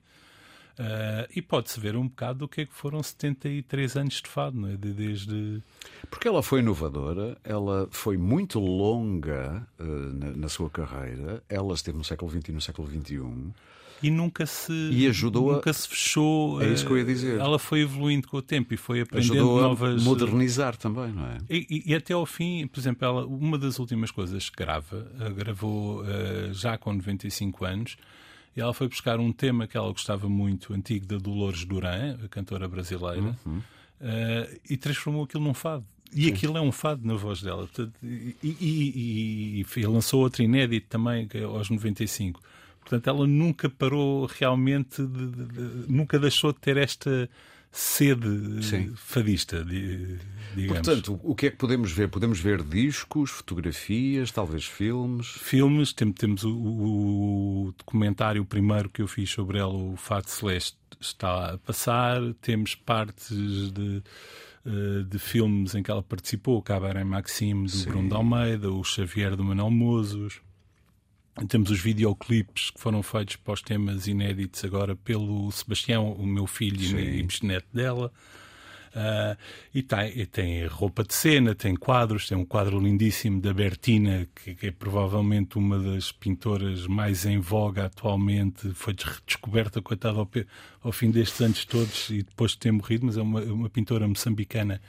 Uh, 0.80 1.26
e 1.36 1.42
pode-se 1.42 1.80
ver 1.80 1.96
um 1.96 2.08
bocado 2.08 2.40
do 2.40 2.48
que 2.48 2.62
é 2.62 2.66
que 2.68 2.74
foram 2.74 3.02
73 3.02 3.98
anos 3.98 4.22
de 4.22 4.30
fado, 4.30 4.60
não 4.60 4.70
é? 4.70 4.78
De, 4.78 4.94
desde... 4.94 5.64
Porque 6.08 6.28
ela 6.28 6.44
foi 6.44 6.60
inovadora, 6.60 7.36
ela 7.44 7.88
foi 7.90 8.16
muito 8.16 8.60
longa 8.60 9.68
uh, 9.80 9.84
na, 9.84 10.32
na, 10.34 10.50
sua 10.50 10.70
carreira, 10.70 11.44
ela 11.50 11.74
esteve 11.74 11.98
no 11.98 12.04
século 12.04 12.30
XX 12.30 12.50
e 12.50 12.52
no 12.52 12.62
século 12.62 12.88
XXI. 12.88 13.54
E 14.01 14.12
nunca 14.12 14.46
se, 14.46 14.72
e 14.72 15.08
ajudou 15.08 15.54
nunca 15.54 15.70
a... 15.70 15.74
se 15.74 15.88
fechou. 15.88 16.62
É 16.62 16.68
isso 16.70 16.86
que 16.86 16.92
eu 16.92 16.98
ia 16.98 17.06
dizer. 17.06 17.39
Ela 17.39 17.58
foi 17.58 17.82
evoluindo 17.82 18.27
com 18.27 18.38
o 18.38 18.42
tempo 18.42 18.74
e 18.74 18.77
foi 18.77 19.01
aprendendo 19.01 19.34
ajudou 19.34 19.62
novas. 19.62 20.01
A 20.01 20.06
modernizar 20.06 20.77
também, 20.77 21.12
não 21.12 21.25
é? 21.25 21.38
E, 21.50 21.84
e, 21.88 21.92
e, 21.92 21.96
até 21.96 22.13
ao 22.13 22.25
fim, 22.25 22.68
por 22.68 22.80
exemplo, 22.80 23.06
ela, 23.06 23.25
uma 23.25 23.58
das 23.58 23.80
últimas 23.80 24.12
coisas 24.12 24.50
que 24.50 24.58
grava, 24.58 25.12
gravou 25.36 26.01
uh, 26.01 26.54
já 26.54 26.77
com 26.77 26.94
95 26.94 27.66
anos, 27.66 27.98
e 28.56 28.62
ela 28.62 28.74
foi 28.74 28.88
buscar 28.88 29.20
um 29.20 29.32
tema 29.32 29.68
que 29.68 29.77
ela 29.77 29.92
gostava 29.92 30.27
muito, 30.30 30.74
antigo, 30.74 31.06
da 31.06 31.18
Dolores 31.18 31.66
Duran, 31.66 32.18
a 32.24 32.27
cantora 32.27 32.68
brasileira, 32.68 33.36
uhum. 33.46 33.58
uh, 33.58 34.60
e 34.70 34.77
transformou 34.77 35.24
aquilo 35.24 35.44
num 35.44 35.54
fado. 35.54 35.86
E 36.13 36.24
Sim. 36.24 36.32
aquilo 36.32 36.58
é 36.58 36.62
um 36.62 36.72
fado 36.72 37.06
na 37.06 37.16
voz 37.16 37.42
dela. 37.42 37.68
E, 38.01 38.36
e, 38.42 39.66
e, 39.75 39.86
lançou 39.86 40.22
outro 40.22 40.42
inédito 40.42 40.88
também, 40.89 41.27
é 41.34 41.44
aos 41.44 41.70
95. 41.70 42.42
Portanto, 42.88 43.10
ela 43.10 43.27
nunca 43.27 43.70
parou 43.70 44.25
realmente, 44.25 45.06
de, 45.06 45.27
de, 45.27 45.46
de, 45.46 45.91
nunca 45.91 46.17
deixou 46.17 46.53
de 46.53 46.60
ter 46.60 46.77
esta 46.77 47.29
sede 47.70 48.63
Sim. 48.63 48.94
fadista, 48.96 49.62
digamos. 50.56 50.88
Portanto, 50.88 51.20
o 51.22 51.36
que 51.36 51.48
é 51.48 51.51
que 51.51 51.58
podemos 51.58 51.91
ver? 51.91 52.08
Podemos 52.08 52.39
ver 52.39 52.63
discos, 52.63 53.29
fotografias, 53.29 54.32
talvez 54.32 54.65
filmes? 54.65 55.27
Filmes, 55.27 55.91
temos 55.91 56.46
o, 56.46 56.50
o 56.50 57.74
documentário 57.77 58.46
primeiro 58.46 58.89
que 58.89 59.01
eu 59.01 59.08
fiz 59.08 59.29
sobre 59.29 59.58
ela, 59.60 59.74
o 59.74 59.98
Fato 59.98 60.29
Celeste, 60.29 60.77
está 60.98 61.56
a 61.56 61.58
passar. 61.58 62.22
Temos 62.41 62.74
partes 62.74 63.29
de 63.72 64.01
eh, 64.67 65.03
de 65.03 65.17
filmes 65.17 65.75
em 65.75 65.82
que 65.82 65.89
ela 65.89 66.03
participou, 66.03 66.58
o 66.58 66.62
Cabaré 66.62 67.01
Maxime 67.01 67.63
do 67.63 67.72
Sim. 67.72 67.89
Bruno 67.89 68.10
de 68.10 68.15
Almeida, 68.15 68.70
o 68.70 68.84
Xavier 68.84 69.34
do 69.34 69.41
Manuel 69.41 69.72
Mozos, 69.72 70.41
temos 71.46 71.70
os 71.70 71.79
videoclipes 71.79 72.72
que 72.72 72.79
foram 72.79 73.03
feitos 73.03 73.36
para 73.36 73.53
os 73.53 73.62
temas 73.62 74.08
inéditos 74.08 74.63
agora 74.63 74.96
pelo 74.96 75.51
Sebastião, 75.51 76.12
o 76.13 76.25
meu 76.25 76.48
filho 76.48 76.79
Sim. 76.79 76.98
e 76.98 77.24
bisneto 77.24 77.67
dela. 77.74 78.12
Uh, 78.88 79.38
e, 79.75 79.84
tem, 79.84 80.20
e 80.20 80.25
tem 80.25 80.65
roupa 80.65 81.03
de 81.03 81.13
cena, 81.13 81.53
tem 81.53 81.75
quadros, 81.75 82.27
tem 82.27 82.36
um 82.36 82.46
quadro 82.46 82.79
lindíssimo 82.79 83.39
da 83.39 83.53
Bertina, 83.53 84.27
que, 84.34 84.56
que, 84.56 84.67
é 84.67 84.72
provavelmente 84.72 85.56
uma 85.58 85.77
das 85.77 86.12
pintoras 86.12 86.88
mais 86.88 87.24
em 87.24 87.38
voga 87.38 87.86
atualmente. 87.86 88.72
Foi 88.74 88.96
descoberta, 89.25 89.84
coitada, 89.84 90.17
ao, 90.17 90.29
ao, 90.82 90.91
fim 90.91 91.12
destes 91.12 91.39
anos 91.41 91.63
todos 91.65 92.10
e 92.10 92.24
depois 92.24 92.51
de 92.51 92.58
ter 92.58 92.72
morrido, 92.72 93.06
mas 93.06 93.17
é 93.17 93.22
uma, 93.22 93.41
uma 93.41 93.70
pintora 93.70 94.08
moçambicana 94.08 94.82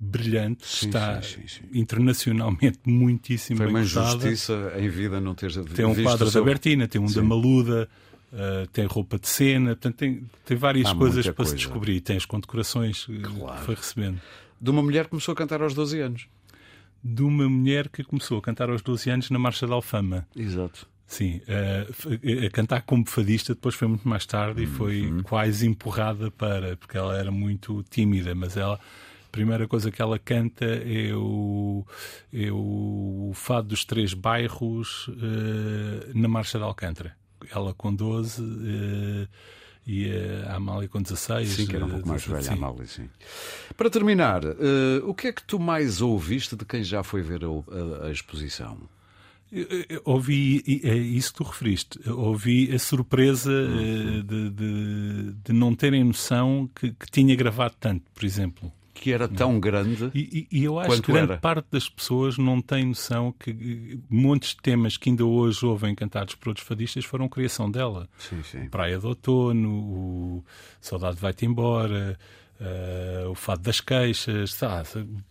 brilhante, 0.00 0.66
sim, 0.66 0.86
está 0.86 1.20
sim, 1.20 1.46
sim, 1.46 1.60
internacionalmente 1.74 2.78
muitíssimo 2.86 3.58
Foi 3.58 3.66
bem 3.66 3.74
uma 3.74 3.82
injustiça 3.82 4.72
em 4.78 4.88
vida 4.88 5.20
não 5.20 5.34
ter 5.34 5.52
Tem 5.74 5.84
um 5.84 6.02
quadro 6.02 6.30
da 6.30 6.42
Bertina, 6.42 6.88
tem 6.88 6.98
um 6.98 7.06
da 7.06 7.22
Maluda, 7.22 7.86
uh, 8.32 8.66
tem 8.68 8.86
roupa 8.86 9.18
de 9.18 9.28
cena, 9.28 9.70
portanto, 9.70 9.96
tem, 9.96 10.24
tem 10.46 10.56
várias 10.56 10.86
Há 10.86 10.94
coisas 10.94 11.26
para 11.26 11.34
coisa. 11.34 11.50
se 11.50 11.56
descobrir. 11.56 12.00
Tem 12.00 12.16
as 12.16 12.24
condecorações 12.24 13.06
claro. 13.22 13.58
que 13.58 13.66
foi 13.66 13.74
recebendo. 13.74 14.18
De 14.58 14.70
uma 14.70 14.82
mulher 14.82 15.04
que 15.04 15.10
começou 15.10 15.32
a 15.32 15.36
cantar 15.36 15.60
aos 15.60 15.74
12 15.74 16.00
anos. 16.00 16.28
De 17.04 17.22
uma 17.22 17.48
mulher 17.48 17.88
que 17.88 18.02
começou 18.02 18.38
a 18.38 18.42
cantar 18.42 18.70
aos 18.70 18.80
12 18.80 19.10
anos 19.10 19.30
na 19.30 19.38
Marcha 19.38 19.66
da 19.66 19.74
Alfama. 19.74 20.26
Exato. 20.34 20.88
Sim, 21.06 21.40
uh, 21.48 22.46
a 22.46 22.50
cantar 22.50 22.82
como 22.82 23.04
fadista 23.04 23.52
depois 23.52 23.74
foi 23.74 23.88
muito 23.88 24.08
mais 24.08 24.24
tarde 24.24 24.62
e 24.62 24.66
foi 24.66 25.10
uhum. 25.10 25.22
quase 25.24 25.66
empurrada 25.66 26.30
para, 26.30 26.76
porque 26.76 26.96
ela 26.96 27.18
era 27.18 27.32
muito 27.32 27.82
tímida, 27.90 28.32
mas 28.32 28.56
ela 28.56 28.74
a 28.74 28.80
primeira 29.30 29.66
coisa 29.66 29.90
que 29.90 30.02
ela 30.02 30.18
canta 30.18 30.64
é 30.64 31.14
o, 31.14 31.84
é 32.32 32.50
o 32.50 33.32
Fado 33.34 33.68
dos 33.68 33.84
Três 33.84 34.12
Bairros 34.12 35.08
uh, 35.08 35.12
na 36.14 36.28
Marcha 36.28 36.58
de 36.58 36.64
Alcântara. 36.64 37.16
Ela 37.50 37.72
com 37.72 37.94
12 37.94 38.42
uh, 38.42 38.46
eh, 38.46 39.28
e 39.86 40.10
a 40.46 40.56
Amália 40.56 40.88
com 40.88 41.00
16. 41.00 41.48
Sim, 41.48 41.66
que 41.66 41.74
era 41.74 41.86
um 41.86 41.90
pouco 41.90 42.08
mais 42.08 42.24
velha, 42.26 42.50
a 42.50 42.52
Amália, 42.52 42.86
sim. 42.86 43.08
Para 43.76 43.88
terminar, 43.88 44.44
uh, 44.44 44.56
o 45.04 45.14
que 45.14 45.28
é 45.28 45.32
que 45.32 45.42
tu 45.42 45.58
mais 45.58 46.02
ouviste 46.02 46.54
de 46.54 46.64
quem 46.64 46.84
já 46.84 47.02
foi 47.02 47.22
ver 47.22 47.42
a, 47.44 47.48
a, 47.48 48.06
a 48.08 48.12
exposição? 48.12 48.78
Eu, 49.50 49.66
eu, 49.88 50.02
ouvi 50.04 50.62
é 50.84 50.94
isso 50.94 51.32
que 51.32 51.38
tu 51.38 51.44
referiste. 51.44 51.98
Ouvi 52.08 52.72
a 52.72 52.78
surpresa 52.78 53.50
uhum. 53.50 54.22
de, 54.22 54.50
de, 54.50 55.32
de, 55.44 55.52
não 55.52 55.74
terem 55.74 56.04
noção 56.04 56.70
que, 56.72 56.92
que 56.92 57.10
tinha 57.10 57.34
gravado 57.34 57.74
tanto, 57.80 58.04
por 58.14 58.24
exemplo 58.24 58.72
que 58.94 59.12
era 59.12 59.28
tão 59.28 59.58
grande. 59.58 60.10
E, 60.14 60.48
e, 60.50 60.58
e 60.60 60.64
eu 60.64 60.78
acho 60.78 61.02
que 61.02 61.12
grande 61.12 61.32
era. 61.32 61.40
parte 61.40 61.66
das 61.70 61.88
pessoas 61.88 62.36
não 62.36 62.60
tem 62.60 62.86
noção 62.86 63.32
que 63.32 63.98
muitos 64.08 64.54
temas 64.54 64.96
que 64.96 65.10
ainda 65.10 65.24
hoje 65.24 65.64
ouvem 65.64 65.94
cantados 65.94 66.34
por 66.34 66.48
outros 66.50 66.66
fadistas 66.66 67.04
foram 67.04 67.28
criação 67.28 67.70
dela. 67.70 68.08
Sim, 68.18 68.42
sim. 68.42 68.68
Praia 68.68 68.98
do 68.98 69.08
Outono, 69.08 69.70
o 69.70 70.44
Saudade 70.80 71.16
Vai-te 71.16 71.46
Embora. 71.46 72.18
Uh, 72.60 73.30
o 73.30 73.34
fado 73.34 73.62
das 73.62 73.80
queixas, 73.80 74.52
tá, 74.52 74.82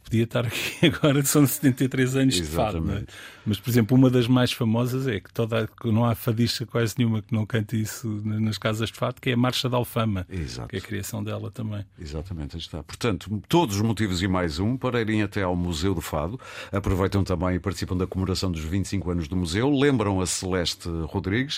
podia 0.04 0.24
estar 0.24 0.48
aqui 0.48 0.88
agora, 0.92 1.24
são 1.24 1.46
73 1.46 2.16
anos 2.16 2.40
Exatamente. 2.40 2.82
de 2.82 2.88
fado, 2.88 3.06
é? 3.06 3.06
Mas 3.50 3.60
por 3.60 3.70
exemplo, 3.70 3.98
uma 3.98 4.12
das 4.12 4.28
mais 4.28 4.52
famosas 4.52 5.08
é 5.08 5.20
que 5.20 5.34
toda, 5.34 5.68
não 5.84 6.06
há 6.06 6.14
fadista 6.14 6.68
quase 6.68 6.94
nenhuma 7.00 7.20
que 7.20 7.34
não 7.34 7.48
cante 7.48 7.82
isso 7.82 8.08
nas 8.24 8.60
casas 8.60 8.90
de 8.90 8.96
fado, 8.96 9.20
que 9.20 9.32
é 9.32 9.34
a 9.34 9.38
Marcha 9.38 9.68
da 9.68 9.76
Alfama, 9.76 10.26
Exato. 10.30 10.70
que 10.70 10.76
é 10.76 10.80
a 10.80 10.82
criação 10.82 11.24
dela 11.24 11.50
também. 11.50 11.84
Exatamente, 12.00 12.58
está. 12.58 12.84
Portanto, 12.84 13.42
todos 13.50 13.78
os 13.78 13.82
motivos 13.82 14.22
e 14.22 14.28
mais 14.28 14.60
um 14.60 14.78
para 14.78 15.02
irem 15.02 15.24
até 15.24 15.42
ao 15.42 15.56
Museu 15.56 15.96
do 15.96 16.02
Fado. 16.02 16.40
Aproveitam 16.72 17.24
também 17.24 17.56
e 17.56 17.60
participam 17.60 17.98
da 17.98 18.06
comemoração 18.06 18.52
dos 18.52 18.64
25 18.64 19.10
anos 19.10 19.28
do 19.28 19.36
museu. 19.36 19.70
Lembram 19.72 20.22
a 20.22 20.28
Celeste 20.28 20.88
Rodrigues. 21.08 21.58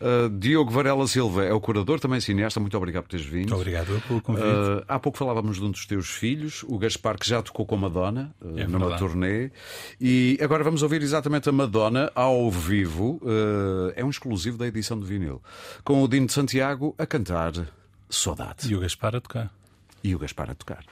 Uh, 0.00 0.30
Diogo 0.38 0.70
Varela 0.70 1.06
Silva 1.08 1.44
é 1.44 1.52
o 1.52 1.60
curador, 1.60 1.98
também 1.98 2.20
cineasta. 2.20 2.60
Muito 2.60 2.76
obrigado 2.76 3.02
por 3.02 3.10
teres 3.10 3.26
vindo. 3.26 3.50
Muito 3.50 3.56
obrigado 3.56 4.00
pelo 4.06 4.22
convite. 4.22 4.46
Uh, 4.46 4.84
há 4.86 4.98
pouco 4.98 5.18
falávamos 5.18 5.56
de 5.56 5.64
um 5.64 5.70
dos 5.72 5.86
teus 5.86 6.08
filhos, 6.08 6.62
o 6.68 6.78
Gaspar, 6.78 7.18
que 7.18 7.28
já 7.28 7.42
tocou 7.42 7.66
com 7.66 7.76
Madonna 7.76 8.32
eh, 8.40 8.62
é 8.62 8.66
numa 8.68 8.96
turnê. 8.96 9.50
E 10.00 10.38
agora 10.40 10.62
vamos 10.62 10.82
ouvir 10.82 11.02
exatamente 11.32 11.48
a 11.48 11.52
Madonna 11.52 12.12
ao 12.14 12.50
vivo. 12.50 13.18
Uh, 13.22 13.92
é 13.96 14.04
um 14.04 14.10
exclusivo 14.10 14.58
da 14.58 14.66
edição 14.66 14.98
de 14.98 15.06
vinil. 15.06 15.40
Com 15.84 16.02
o 16.02 16.08
Dino 16.08 16.26
de 16.26 16.32
Santiago 16.32 16.94
a 16.98 17.06
cantar 17.06 17.52
Saudade. 18.10 18.70
E 18.70 18.76
o 18.76 18.80
Gaspar 18.80 19.16
a 19.16 19.20
tocar. 19.20 19.50
E 20.04 20.14
o 20.14 20.18
Gaspar 20.18 20.50
a 20.50 20.54
tocar. 20.54 20.84